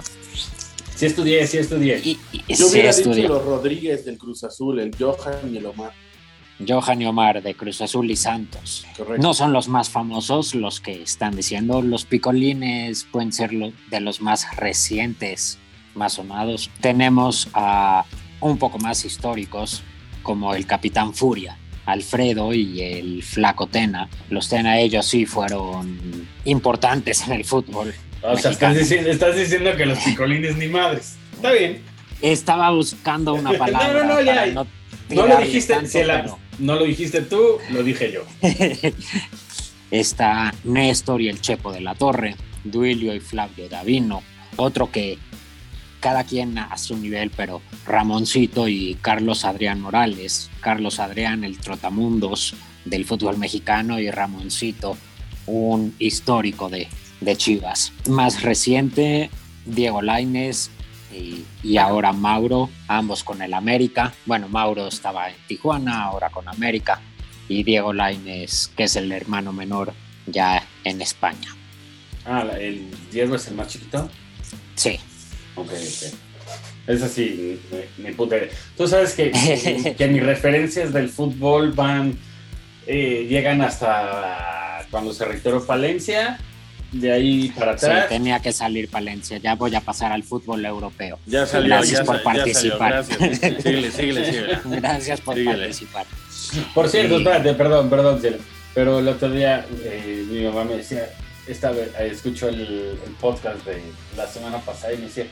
[0.95, 1.99] Sí estudié, sí estudié.
[2.03, 3.15] Y, y- Yo sí, hubiera estudia.
[3.15, 5.91] dicho los Rodríguez del Cruz Azul, el Johan y el Omar.
[6.67, 8.85] Johan y Omar de Cruz Azul y Santos.
[8.97, 9.21] Correcto.
[9.21, 11.81] No son los más famosos los que están diciendo.
[11.83, 15.59] Los picolines pueden ser lo- de los más recientes,
[15.97, 16.69] más sonados.
[16.81, 18.05] Tenemos a
[18.39, 19.83] un poco más históricos,
[20.23, 24.07] como el Capitán Furia, Alfredo y el Flaco Tena.
[24.29, 27.93] Los Tena, ellos sí fueron importantes en el fútbol.
[28.21, 31.17] O sea, estás diciendo, estás diciendo que los picolines ni madres.
[31.33, 31.81] Está bien.
[32.21, 34.35] Estaba buscando una No, palabra no, no, ya.
[34.35, 34.67] para no
[35.09, 38.23] No lo dijiste, tanto, pero- no lo dijiste tú, lo dije yo.
[39.91, 44.21] está Néstor y el Chepo de la Torre, Duilio y Flavio Davino,
[44.57, 45.17] otro que
[46.07, 52.55] cada quien a su nivel, pero Ramoncito y Carlos Adrián Morales, Carlos Adrián el Trotamundos
[52.85, 54.95] del fútbol mexicano y Ramoncito
[55.47, 56.87] un histórico de,
[57.19, 57.91] de Chivas.
[58.07, 59.29] Más reciente,
[59.65, 60.71] Diego Laines
[61.13, 64.13] y, y ahora Mauro, ambos con el América.
[64.25, 67.01] Bueno, Mauro estaba en Tijuana, ahora con América
[67.49, 69.91] y Diego Laines, que es el hermano menor,
[70.25, 71.53] ya en España.
[72.25, 74.09] Ah, el Diego es el más chiquito.
[74.75, 75.01] Sí,
[75.57, 76.13] Ok, ok.
[76.87, 77.59] Es así,
[78.15, 78.47] puta idea.
[78.77, 82.17] Tú sabes que, que, que mis referencias del fútbol van,
[82.85, 86.39] eh, llegan hasta cuando se retiró Palencia,
[86.93, 88.07] de ahí para sí, atrás.
[88.07, 89.37] tenía que salir Palencia.
[89.39, 91.19] Ya voy a pasar al fútbol europeo.
[91.25, 93.03] Ya salió, Gracias ya por ya participar.
[93.03, 94.59] Síguele, síguele.
[94.65, 96.05] Gracias por participar.
[96.73, 97.21] Por cierto, Sí.
[97.23, 98.21] espérate, perdón, perdón.
[98.73, 101.09] Pero el otro día eh, mi mamá me decía,
[101.47, 103.81] esta vez eh, escucho el, el podcast de
[104.15, 105.25] la semana pasada y me decía,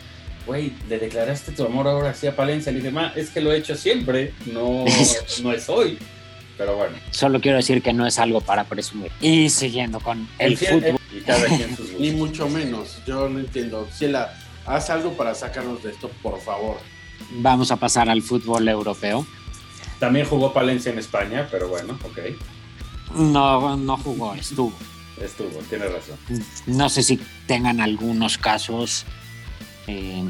[0.46, 2.72] güey, le declaraste tu amor ahora sí a Palencia.
[2.72, 4.86] Le dije, ma, es que lo he hecho siempre, no,
[5.44, 5.98] no es hoy.
[6.58, 9.12] Pero bueno, Solo quiero decir que no es algo para presumir.
[9.20, 10.98] Y siguiendo con el fútbol.
[11.14, 13.00] y cada quien sus Ni mucho menos.
[13.06, 13.86] Yo no entiendo.
[13.92, 14.34] Ciela,
[14.66, 16.78] haz algo para sacarnos de esto, por favor.
[17.40, 19.26] Vamos a pasar al fútbol europeo.
[20.00, 22.20] También jugó Palencia en España, pero bueno, ok,
[23.16, 24.74] No, no jugó, estuvo.
[25.22, 26.18] estuvo, tiene razón.
[26.68, 29.06] No sé si tengan algunos casos.
[29.88, 30.24] Eh,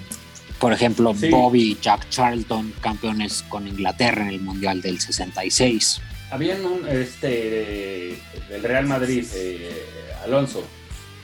[0.59, 1.29] por ejemplo, Sí.
[1.29, 6.01] Bobby y Jack Charlton, campeones con Inglaterra en el Mundial del 66.
[6.31, 9.85] Habían un, este, del Real Madrid, eh,
[10.23, 10.63] Alonso,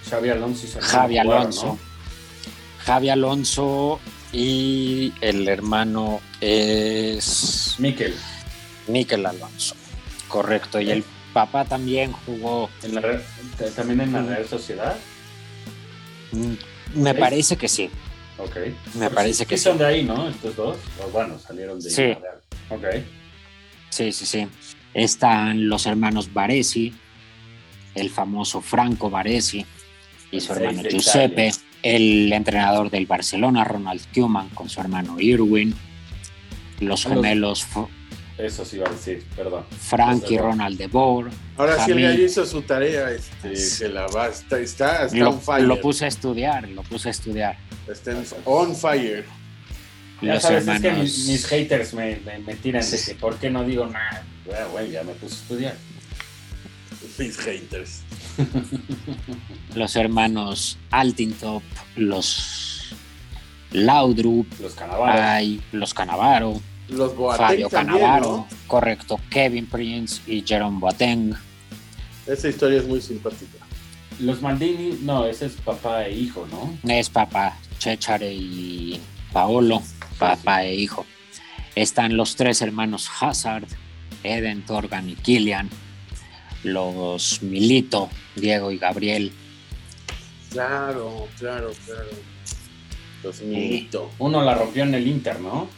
[0.10, 1.66] Xavi Alonso y Javi Alonso.
[1.66, 1.80] ¿no?
[2.86, 4.00] Javi Alonso
[4.34, 8.16] y el hermano es Miquel.
[8.88, 9.76] Miquel Alonso.
[10.28, 10.80] Correcto.
[10.80, 11.04] Y el
[11.34, 12.70] papá también jugó.
[12.84, 13.02] En la
[13.76, 14.96] también en la Real Sociedad.
[16.32, 16.54] mm,
[16.96, 17.90] Me parece que sí.
[18.44, 18.58] Ok.
[18.96, 19.64] Me parece que sí.
[19.64, 20.28] son de ahí, ¿no?
[20.30, 20.78] Estos dos.
[21.12, 22.14] Bueno, salieron de Sí.
[22.70, 22.86] Ok.
[23.90, 24.48] Sí, sí, sí.
[24.94, 26.94] Están los hermanos Baresi,
[27.96, 29.66] el famoso Franco Baresi
[30.32, 31.66] y su hermano Giuseppe, Italia.
[31.84, 35.74] el entrenador del Barcelona, Ronald Koeman, con su hermano Irwin,
[36.80, 37.66] los los- gemelos
[38.46, 39.66] eso sí iba a decir, perdón.
[39.80, 41.32] Frankie Ronald de Boer.
[41.58, 45.30] Ahora sí el gallo hizo su tarea, este, se la va, está, está, está Lo,
[45.32, 45.64] on fire.
[45.68, 47.58] lo puse a estudiar, lo puse a estudiar.
[47.88, 49.26] Está en- on fire.
[50.22, 53.38] Ya Los sabes, es que mis, mis haters me, me, me tiran de que por
[53.38, 54.24] qué no digo nada.
[54.46, 55.76] Bueno, güey, ya me puse a estudiar.
[57.18, 58.02] Mis haters.
[59.76, 61.64] los hermanos Altintop,
[61.96, 62.94] los
[63.72, 65.22] Laudrup, Los canavaros.
[65.22, 66.62] hay los Canavaro,
[66.92, 68.48] Los Boateng Fabio también, Canavaro, ¿no?
[68.68, 71.34] correcto, Kevin Prince y Jerome Boateng.
[72.28, 73.66] Esa historia es muy simpática.
[74.20, 76.78] Los Maldini, no, ese es papá e hijo, ¿no?
[76.92, 79.00] Es papá, Chechare y
[79.32, 79.82] Paolo,
[80.20, 81.06] papá e hijo.
[81.76, 83.66] Están los tres hermanos Hazard,
[84.24, 85.70] Eden, Torgan y Killian.
[86.64, 89.32] Los Milito, Diego y Gabriel.
[90.52, 92.10] Claro, claro, claro.
[93.24, 94.12] Los Milito.
[94.20, 95.70] Uno la rompió en el Inter, ¿no?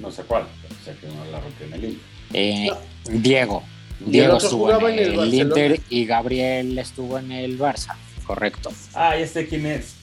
[0.00, 2.00] No sé cuál, pero sé que uno la rompió en el Inter.
[2.32, 2.70] Eh,
[3.10, 3.62] Diego.
[4.00, 5.34] Diego estuvo en en el.
[5.34, 7.94] Inter y Gabriel estuvo en el Barça.
[8.24, 8.72] Correcto.
[8.94, 9.94] Ah, ¿y este quién es?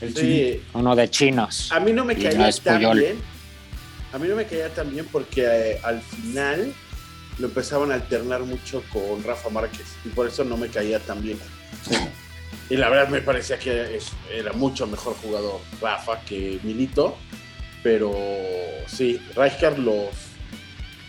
[0.00, 0.14] El.
[0.16, 1.70] Sí, Uno de chinos.
[1.72, 2.98] a mí no me caía no tan Puyol.
[2.98, 3.16] bien.
[4.12, 6.72] A mí no me caía tan bien porque eh, al final
[7.38, 11.22] lo empezaban a alternar mucho con Rafa Márquez y por eso no me caía tan
[11.22, 11.38] bien.
[12.68, 13.98] Y la verdad me parecía que
[14.30, 17.16] era mucho mejor jugador Rafa que Milito,
[17.82, 18.14] pero
[18.86, 20.08] sí, Rijkaard los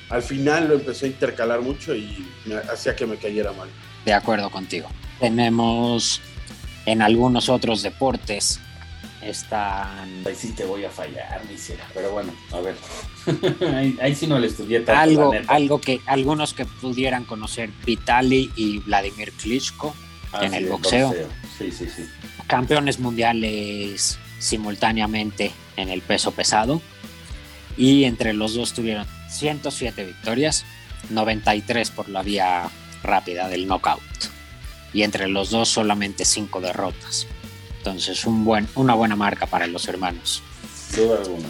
[0.09, 3.69] al final lo empezó a intercalar mucho y me hacía que me cayera mal.
[4.05, 4.87] De acuerdo contigo.
[5.19, 6.21] Tenemos
[6.85, 8.59] en algunos otros deportes.
[9.23, 11.85] Están Ahí sí te voy a fallar, misera.
[11.93, 12.75] Pero bueno, a ver.
[13.75, 15.01] ahí, ahí sí no le estudié tanto.
[15.01, 19.95] algo, algo que algunos que pudieran conocer Vitali y Vladimir Klitschko,
[20.33, 21.13] Ah, en sí, el boxeo.
[21.57, 22.05] Sí, sí, sí.
[22.47, 26.81] campeones mundiales simultáneamente en el peso pesado.
[27.77, 30.65] Y entre los dos tuvieron 107 victorias,
[31.09, 32.69] 93 por la vía
[33.01, 34.01] rápida del knockout.
[34.93, 37.25] Y entre los dos solamente 5 derrotas.
[37.77, 40.43] Entonces un buen, una buena marca para los hermanos.
[40.95, 41.49] Duda alguna.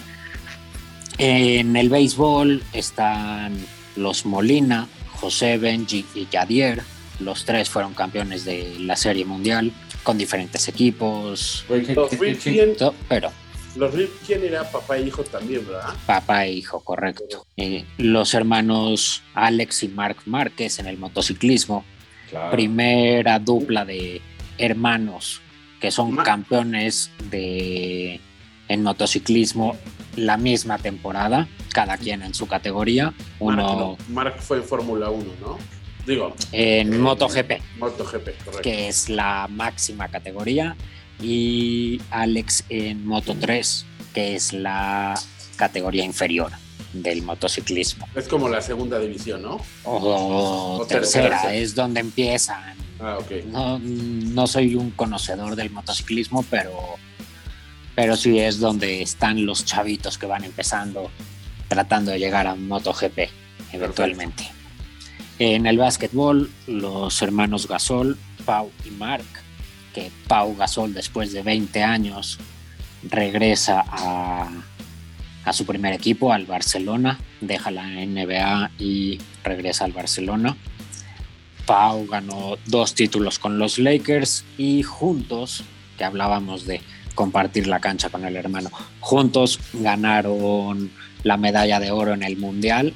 [1.18, 3.54] En el béisbol están
[3.96, 4.88] los Molina,
[5.20, 6.82] José Benji y Yadier.
[7.20, 12.74] Los tres fueron campeones de la Serie Mundial con diferentes equipos, Güey, ¿qué- Los Ripken,
[13.08, 13.30] pero
[13.76, 15.94] los Ripken era papá e hijo también, ¿verdad?
[16.06, 17.46] papá e hijo, correcto.
[17.56, 21.84] Eh, los hermanos Alex y Mark Márquez en el motociclismo,
[22.30, 22.50] Claro.
[22.52, 24.20] primera dupla de
[24.58, 25.40] hermanos
[25.80, 28.20] que son Ma- campeones de
[28.68, 29.76] en motociclismo
[30.16, 33.12] la misma temporada, cada quien en su categoría.
[33.40, 33.96] Uno Mark, no.
[34.14, 35.58] Mark fue en Fórmula 1, ¿no?
[36.06, 38.60] Digo, en Eh, MotoGP, MotoGP, correcto.
[38.62, 40.76] que es la máxima categoría,
[41.20, 45.18] y Alex en Moto 3, que es la
[45.56, 46.50] categoría inferior
[46.92, 48.06] del motociclismo.
[48.14, 49.60] Es como la segunda división, ¿no?
[49.84, 51.54] O, O tercera, tercera.
[51.54, 52.74] es donde empiezan.
[53.00, 53.44] Ah, ok.
[53.46, 56.72] No, no soy un conocedor del motociclismo, pero,
[57.94, 61.10] pero sí es donde están los chavitos que van empezando,
[61.68, 63.18] tratando de llegar a MotoGP
[63.72, 64.50] eventualmente.
[65.38, 69.24] En el básquetbol, los hermanos Gasol, Pau y Mark,
[69.92, 72.38] que Pau Gasol después de 20 años
[73.02, 74.48] regresa a,
[75.44, 80.56] a su primer equipo, al Barcelona, deja la NBA y regresa al Barcelona.
[81.66, 85.64] Pau ganó dos títulos con los Lakers y juntos,
[85.98, 86.80] que hablábamos de
[87.16, 88.70] compartir la cancha con el hermano,
[89.00, 90.92] juntos ganaron
[91.24, 92.94] la medalla de oro en el Mundial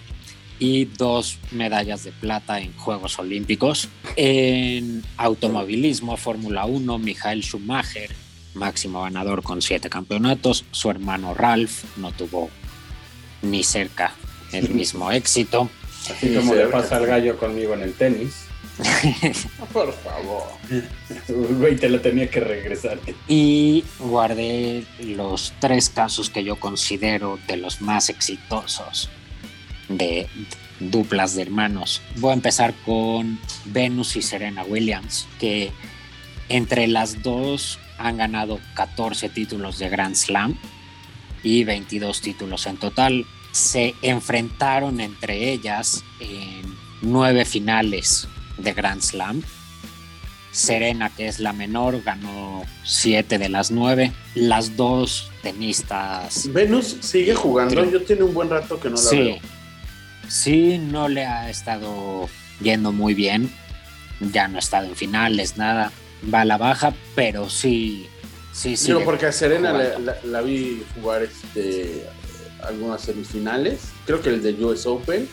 [0.59, 3.88] y dos medallas de plata en Juegos Olímpicos.
[4.16, 8.11] En automovilismo, Fórmula 1, Michael Schumacher,
[8.54, 10.64] máximo ganador con siete campeonatos.
[10.70, 12.50] Su hermano Ralph no tuvo
[13.42, 14.14] ni cerca
[14.52, 15.68] el mismo éxito.
[16.11, 18.44] Así Sí, como le pasa al gallo conmigo en el tenis.
[19.72, 20.44] Por favor.
[21.59, 23.00] Güey, te lo tenía que regresar.
[23.26, 29.11] y guardé los tres casos que yo considero de los más exitosos
[29.89, 30.26] de
[30.80, 32.03] duplas de hermanos.
[32.16, 35.72] Voy a empezar con Venus y Serena Williams, que
[36.49, 40.57] entre las dos han ganado 14 títulos de Grand Slam
[41.43, 43.26] y 22 títulos en total.
[43.53, 46.62] Se enfrentaron entre ellas en
[47.03, 49.43] nueve finales de Grand Slam.
[50.51, 54.12] Serena, que es la menor, ganó siete de las nueve.
[54.34, 57.89] Las dos tenistas Venus sigue jugando.
[57.89, 59.39] Yo tiene un buen rato que no la sí, veo.
[60.29, 62.29] Sí, no le ha estado
[62.61, 63.51] yendo muy bien.
[64.20, 65.93] Ya no ha estado en finales, nada.
[66.33, 68.07] Va a la baja, pero sí,
[68.53, 68.93] sí, sí.
[69.05, 70.01] Porque a Serena la, jugando.
[70.12, 72.05] la- la vi jugar este
[72.64, 73.81] algunas semifinales.
[74.05, 75.29] Creo que el de US Open.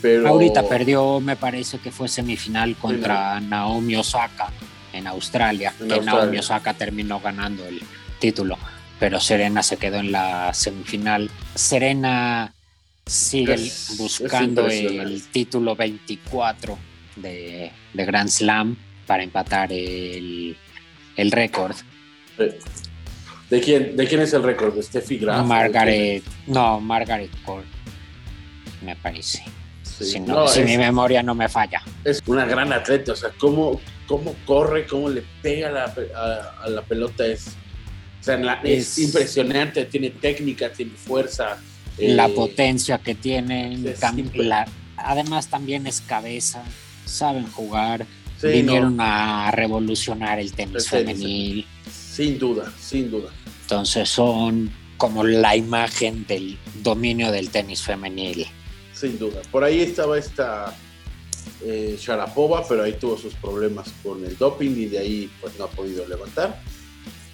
[0.00, 0.26] pero...
[0.28, 4.50] Ahorita perdió, me parece que fue semifinal contra Naomi Osaka
[4.94, 6.20] en Australia, En que Australia.
[6.22, 7.82] Naomi Osaka terminó ganando el
[8.18, 8.56] título,
[8.98, 11.30] pero Serena se quedó en la semifinal.
[11.54, 12.54] Serena
[13.10, 16.76] sigue Es- buscando el título 24
[17.16, 18.76] de, de Grand Slam
[19.06, 20.56] para empatar el,
[21.16, 21.76] el récord.
[22.38, 22.58] Eh,
[23.48, 24.74] ¿De quién, ¿De quién es el récord?
[24.74, 25.46] ¿De Steffi Graf?
[25.46, 27.64] Margaret, no, Margaret Court,
[28.84, 29.44] me parece.
[29.84, 30.04] Sí.
[30.04, 31.80] Si, no- No, si es, mi memoria no me falla.
[32.04, 36.64] es una gran atleta, o sea, cómo, cómo corre, cómo le pega a la, a,
[36.64, 37.46] a la pelota es,
[38.20, 41.56] o sea, la- es, Es- impresionante, tiene técnica, tiene fuerza.
[41.98, 43.94] Eh, la potencia que tienen.
[44.34, 44.66] la-
[44.96, 46.62] además también es cabeza,
[47.04, 48.06] saben jugar,
[48.40, 51.66] sí, vinieron no, a revolucionar el tenis El tenis, femenil.
[51.90, 53.30] sin duda, sin duda.
[53.62, 58.46] Entonces son como la imagen del dominio del tenis femenil.
[58.94, 59.42] Sin duda.
[59.50, 60.74] Por ahí estaba esta
[61.64, 65.64] eh, Sharapova, pero ahí tuvo sus problemas con el doping y de ahí pues no
[65.64, 66.60] ha podido levantar.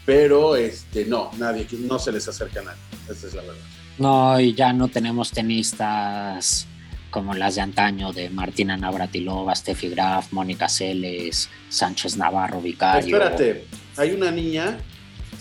[0.04, 2.80] Pero este no, nadie, no se les acerca a nadie.
[3.08, 3.62] Esa es la verdad.
[3.99, 6.66] No, y ya no tenemos tenistas
[7.11, 13.16] como las de antaño de Martina Navratilova, Steffi Graf, Mónica Celes, Sánchez Navarro, Vicario.
[13.16, 13.66] Espérate,
[13.97, 14.78] hay una niña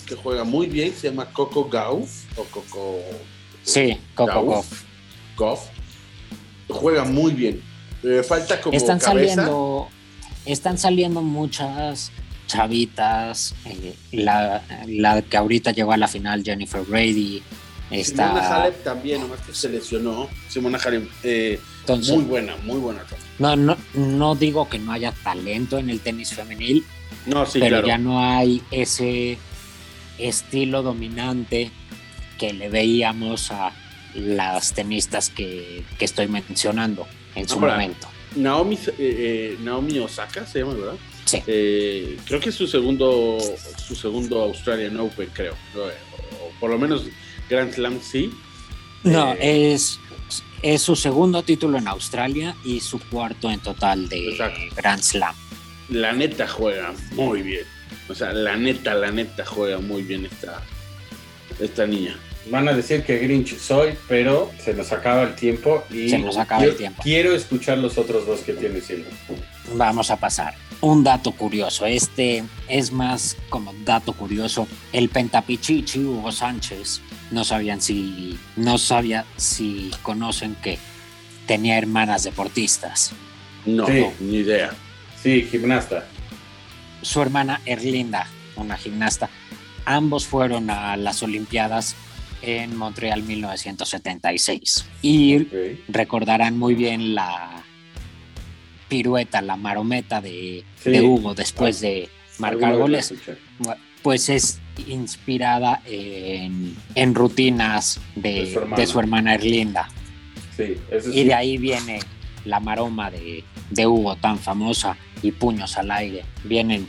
[0.05, 2.99] que juega muy bien, se llama Coco Gauff o Coco
[3.63, 4.47] Sí, Coco Gauff.
[4.47, 4.83] Gauff.
[5.37, 5.69] Goff.
[6.67, 7.61] Juega muy bien.
[8.03, 9.35] Eh, falta como están cabeza.
[9.35, 9.87] saliendo
[10.45, 12.11] están saliendo muchas
[12.47, 17.41] chavitas eh, la, la que ahorita llegó a la final Jennifer Brady
[17.91, 20.29] Simona Halep también, nomás que se lesionó.
[20.47, 23.03] Simona Halep, eh, entonces muy buena, muy buena.
[23.39, 26.85] no, no no digo que no haya talento en el tenis femenil
[27.25, 27.87] No, sí, pero claro.
[27.87, 29.37] ya no hay ese
[30.17, 31.71] estilo dominante
[32.37, 33.73] que le veíamos a
[34.15, 40.45] las tenistas que, que estoy mencionando en su Ahora, momento Naomi, eh, eh, Naomi Osaka
[40.45, 40.95] se llama, ¿verdad?
[41.25, 43.37] sí Eh, creo que es su segundo,
[43.77, 45.53] su segundo Australian Open, creo.
[45.75, 47.03] O, o por lo menos
[47.51, 48.31] Grand Slam sí.
[49.03, 49.99] No, Eh, es,
[50.61, 54.59] es su segundo título en Australia y su cuarto en total de Exacto.
[54.75, 55.35] Grand Slam.
[55.89, 57.65] La neta juega muy bien.
[58.07, 60.61] O sea, la neta, la neta juega muy bien esta,
[61.59, 62.17] esta niña.
[62.49, 66.37] Van a decir que Grinch soy, pero se nos acaba el tiempo y Se nos
[66.37, 67.03] acaba quiero, el tiempo.
[67.03, 69.05] quiero escuchar los otros dos que tiene Silvia.
[69.75, 70.55] Vamos a pasar.
[70.81, 71.85] Un dato curioso.
[71.85, 74.67] Este es más como dato curioso.
[74.91, 80.77] El pentapichichi Hugo Sánchez no sabían si no sabía si conocen que
[81.47, 83.11] tenía hermanas deportistas.
[83.65, 84.05] No, Sí.
[84.19, 84.71] ni idea.
[85.21, 86.05] Sí, gimnasta.
[87.01, 89.29] Su hermana Erlinda, una gimnasta,
[89.85, 91.95] ambos fueron a las Olimpiadas
[92.41, 94.85] en Montreal 1976.
[95.01, 95.47] Y
[95.87, 97.63] recordarán muy bien la
[98.89, 100.89] pirueta, la marometa de, Sí.
[100.91, 102.09] de Hugo después de
[102.39, 103.37] marcar Alguna vez goles,
[104.01, 108.75] pues es inspirada en, en rutinas de, De su hermana.
[108.81, 109.89] de su hermana Erlinda.
[110.55, 111.23] Sí, eso Y sí.
[111.23, 111.99] de ahí viene
[112.45, 116.23] la maroma de, de Hugo tan famosa y puños al aire.
[116.43, 116.87] Vienen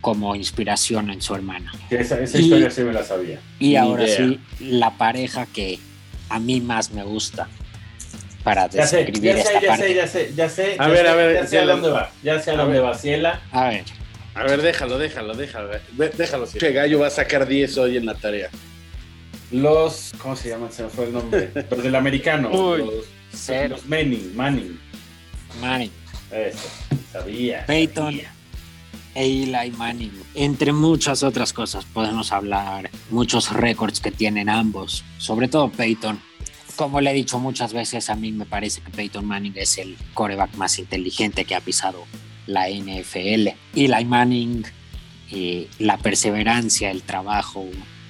[0.00, 1.72] como inspiración en su hermana.
[1.90, 3.40] Esa, esa Y- historia sí me la sabía.
[3.58, 4.16] Y Ni ahora idea.
[4.16, 5.78] sí, la pareja que
[6.28, 7.48] a mí más me gusta
[8.44, 9.86] para Ya sé, describir ya sé, esta ya parte.
[9.88, 10.76] sé, ya sé, ya sé.
[10.78, 12.56] A ya ver, sé, a ver, Ya sé a dónde va, ya sé a A
[12.56, 12.84] dónde ver.
[12.88, 13.40] va Ciela.
[13.52, 13.84] A ver,
[14.38, 15.70] A ver, déjalo, déjalo, déjalo.
[16.16, 16.46] Déjalo.
[16.46, 16.58] sí.
[16.58, 18.50] Que Gallo va a sacar 10 hoy en la tarea.
[19.50, 20.70] Los, ¿cómo se llaman?
[20.70, 21.50] Se me fue el nombre.
[21.70, 22.48] Los del americano.
[22.50, 23.70] Uy, los, cero.
[23.76, 24.78] los Manning, Manning.
[25.60, 25.90] Manning,
[26.30, 26.68] Eso,
[27.10, 27.66] sabía.
[27.66, 28.04] Peyton.
[28.12, 28.32] sabía.
[29.16, 30.12] e Eli Manning.
[30.36, 36.20] Entre muchas otras cosas podemos hablar, muchos récords que tienen ambos, sobre todo Peyton.
[36.76, 39.96] Como le he dicho muchas veces, a mí me parece que Peyton Manning es el
[40.14, 42.04] coreback más inteligente que ha pisado
[42.48, 43.48] la NFL.
[43.76, 44.64] Eli Manning,
[45.30, 47.66] eh, la perseverancia, el trabajo,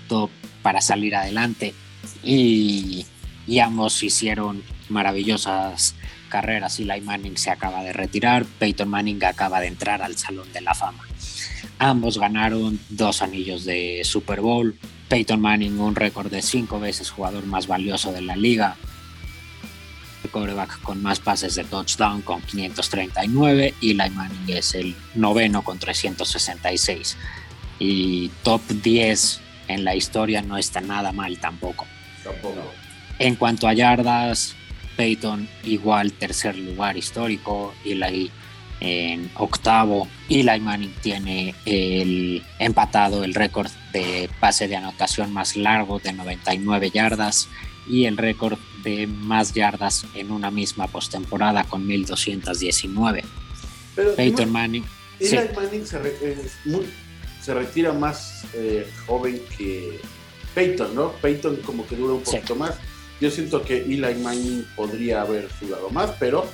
[0.09, 0.31] todo
[0.63, 1.75] para salir adelante.
[2.23, 3.05] Y,
[3.47, 5.97] y ambos hicieron maravillosas
[6.29, 6.79] carreras.
[6.79, 10.75] Eli Manning se acaba de retirar, Peyton Manning acaba de entrar al Salón de la
[10.75, 11.05] Fama.
[11.81, 14.77] Ambos ganaron dos anillos de Super Bowl.
[15.09, 18.77] Peyton Manning un récord de cinco veces jugador más valioso de la liga.
[20.25, 23.75] El quarterback con más pases de touchdown con 539.
[23.81, 27.17] Eli Manning es el noveno con 366.
[27.79, 31.87] Y top 10 en la historia no está nada mal tampoco.
[32.25, 32.73] Tampoco.
[33.19, 34.55] En cuanto a yardas,
[34.97, 38.31] Peyton igual tercer lugar histórico, Eli
[38.81, 40.09] en octavo.
[40.29, 46.91] Eli Manning tiene el empatado el récord de pase de anotación más largo de 99
[46.91, 47.49] yardas
[47.89, 53.25] y el récord de más yardas en una misma postemporada con 1219.
[53.95, 54.85] Pero Peyton Manning.
[55.21, 55.37] Eli sí.
[55.57, 56.87] Manning se, re- muy-
[57.43, 60.01] se retira más eh, joven que
[60.55, 61.13] Peyton, ¿no?
[61.13, 62.33] Peyton como que dura un Sí.
[62.37, 62.75] poquito más.
[63.21, 66.47] Yo siento que Eli Manning podría haber jugado más, pero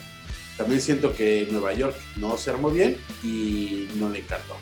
[0.57, 4.57] también siento que Nueva York no se armó bien y no le encantó.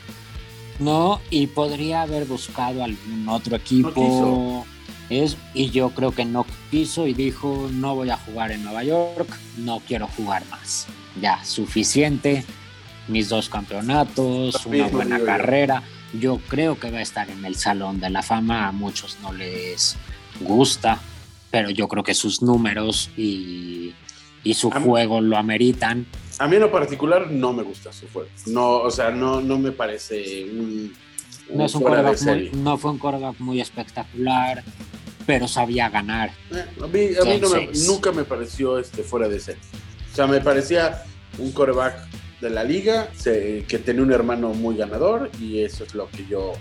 [0.79, 4.65] No, y podría haber buscado algún otro equipo.
[5.09, 8.83] Es, y yo creo que no quiso y dijo, no voy a jugar en Nueva
[8.83, 9.27] York,
[9.57, 10.87] no quiero jugar más.
[11.21, 12.43] Ya, suficiente,
[13.07, 15.25] mis dos campeonatos, una buena yo.
[15.25, 15.83] carrera.
[16.19, 19.33] Yo creo que va a estar en el Salón de la Fama, a muchos no
[19.33, 19.95] les
[20.39, 20.99] gusta,
[21.51, 23.93] pero yo creo que sus números y,
[24.43, 26.05] y su A mí- juego lo ameritan.
[26.39, 28.29] A mí en lo particular no me gusta su juego.
[28.47, 30.93] No, o sea, no, no me parece un,
[31.53, 34.63] No, es un quarterback muy- no fue un quarterback muy espectacular,
[35.25, 36.31] pero sabía ganar.
[36.51, 39.61] Eh, a mí, a mí no me- Entonces- nunca me pareció este, fuera de serie.
[40.11, 41.03] O sea, me parecía
[41.37, 41.95] un coreback
[42.41, 46.25] de la liga se- que tenía un hermano muy ganador y eso es lo que
[46.25, 46.53] yo...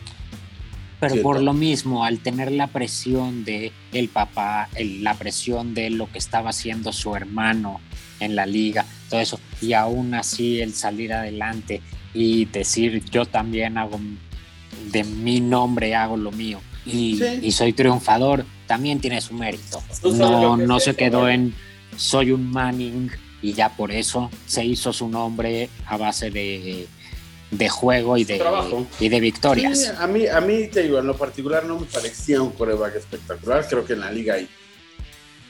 [1.01, 1.29] Pero Siento.
[1.29, 6.11] por lo mismo, al tener la presión de el papá, el- la presión de lo
[6.11, 7.81] que estaba haciendo su hermano
[8.21, 11.83] en la liga, todo eso, y aún así el salir adelante
[12.15, 13.99] y decir yo también hago
[14.91, 17.39] de mi nombre hago lo mío y, Sí.
[17.43, 19.83] y soy triunfador, también tiene su mérito.
[20.05, 21.35] No, que es no se quedó ¿vale?
[21.35, 21.55] en
[21.97, 23.11] soy un Manning
[23.43, 26.87] y ya por eso se hizo su nombre a base de,
[27.51, 28.87] de juego y de, Trabajo.
[28.99, 29.79] y de victorias.
[29.81, 32.97] Sí, a mí, a mí te digo, en lo particular no me parecía un coreback
[32.97, 33.67] espectacular.
[33.69, 34.49] Creo que en la liga hay,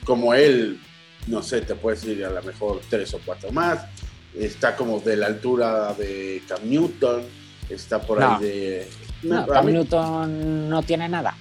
[0.04, 0.80] como él,
[1.28, 3.80] no sé, te puedes ir a lo mejor tres o cuatro más.
[4.34, 7.22] Está como de la altura de Cam Newton,
[7.68, 8.36] está por No.
[8.36, 8.88] ahí de...
[9.22, 11.34] No, Cam mí- Newton no tiene nada.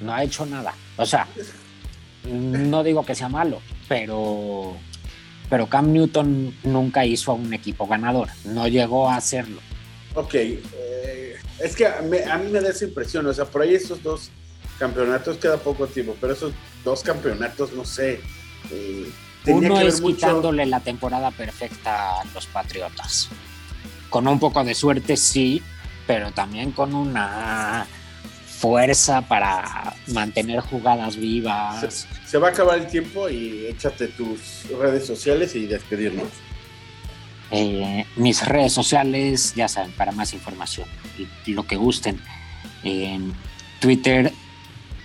[0.00, 0.74] No ha hecho nada.
[0.96, 1.26] O sea,
[2.24, 4.76] no digo que sea malo, pero,
[5.50, 8.28] pero Cam Newton nunca hizo a un equipo ganador.
[8.44, 9.60] No llegó a hacerlo.
[10.14, 13.62] Ok, eh, es que a mí, a mí me da esa impresión, o sea, por
[13.62, 14.30] ahí esos dos
[14.78, 16.52] campeonatos queda poco tiempo, pero esos
[16.84, 18.20] dos campeonatos, no sé,
[18.70, 19.10] eh,
[19.44, 20.16] tenía Uno que es mucho...
[20.16, 23.28] quitándole la temporada perfecta a los Patriotas.
[24.08, 25.62] Con un poco de suerte, sí,
[26.06, 27.86] pero también con una
[28.46, 31.80] fuerza para mantener jugadas vivas.
[31.80, 36.28] Se, se va a acabar el tiempo y échate tus redes sociales y despedirnos.
[37.50, 40.88] Eh, mis redes sociales, ya saben, para más información,
[41.46, 42.20] y lo que gusten.
[42.82, 43.32] En
[43.80, 44.32] Twitter,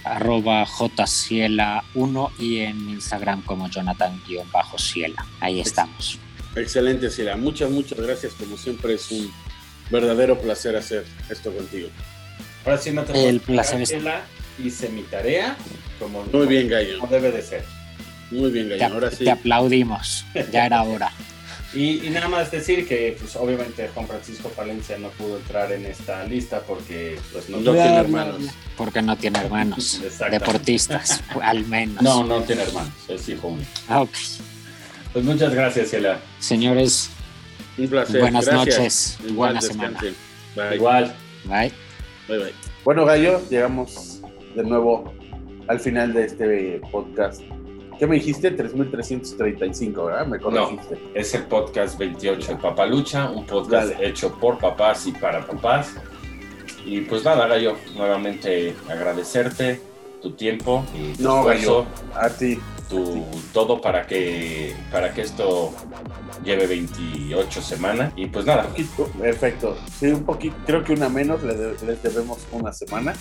[0.03, 5.25] arroba jciela1 y en Instagram como jonathan-ciela.
[5.39, 6.17] Ahí estamos.
[6.55, 7.35] Excelente, Sila.
[7.37, 8.33] Muchas, muchas gracias.
[8.33, 9.31] Como siempre, es un
[9.89, 11.89] verdadero placer hacer esto contigo.
[12.65, 13.93] Ahora sí no te El placer es-
[14.63, 15.55] Hice mi tarea
[15.99, 16.99] como, Muy bien, Gallo.
[16.99, 17.63] como debe de ser.
[18.29, 18.95] Muy bien, Te, Gallo.
[18.95, 19.23] Ahora sí.
[19.23, 21.11] te aplaudimos, ya era hora.
[21.71, 25.85] Y, y nada más decir que, pues, obviamente, Juan Francisco Palencia no pudo entrar en
[25.85, 28.41] esta lista porque, pues, no, No tiene hermanos.
[28.75, 32.01] Porque no tiene hermanos, deportistas, al menos.
[32.01, 33.69] no, no tiene hermanos, es hijo único.
[33.87, 34.09] Ah, ok.
[35.13, 36.19] Pues muchas gracias, Ciela.
[36.39, 37.11] Señores,
[37.79, 38.21] Un placer.
[38.21, 38.77] Buenas Gracias.
[38.77, 39.17] noches.
[39.27, 39.99] Igual, Buena.
[40.55, 40.75] Bye.
[40.75, 41.15] Igual.
[41.45, 41.71] bye.
[42.27, 42.53] Bye, bye.
[42.83, 44.21] Bueno, Gallo, llegamos
[44.55, 45.13] de nuevo
[45.67, 47.41] al final de este podcast.
[47.97, 48.55] ¿Qué me dijiste?
[48.55, 50.25] 3.335, ¿verdad?
[50.25, 50.97] Me corregiste.
[51.13, 54.07] Es el podcast 28 de Papalucha, un podcast Dale.
[54.07, 55.93] hecho por papás y para papás.
[56.85, 59.81] Y pues nada, Gallo, nuevamente agradecerte
[60.21, 62.57] tu tiempo y tu No, esfuerzo, Gallo, a ti.
[62.89, 65.73] Tu todo para que para que esto
[66.43, 68.11] lleve 28 semanas.
[68.15, 69.77] Y pues nada, poquito, perfecto.
[69.99, 73.13] Sí, un poquito, creo que una menos, le de- les debemos una semana.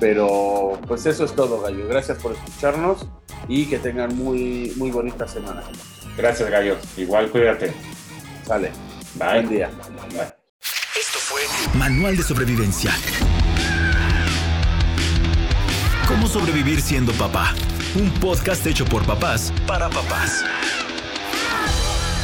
[0.00, 1.86] Pero pues eso es todo, Gallo.
[1.88, 3.06] Gracias por escucharnos
[3.48, 5.62] y que tengan muy, muy bonita semana.
[6.16, 6.76] gracias Gallo.
[6.96, 7.72] Igual cuídate.
[8.46, 8.70] Sale.
[9.14, 9.26] Bye.
[9.34, 9.70] Buen día.
[10.10, 10.34] Bye.
[11.00, 11.40] Esto fue
[11.78, 12.92] Manual de Sobrevivencia.
[16.08, 17.54] ¿Cómo sobrevivir siendo papá?
[17.96, 20.44] Un podcast hecho por papás para papás.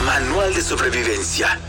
[0.05, 1.61] Manual de Sobrevivencia.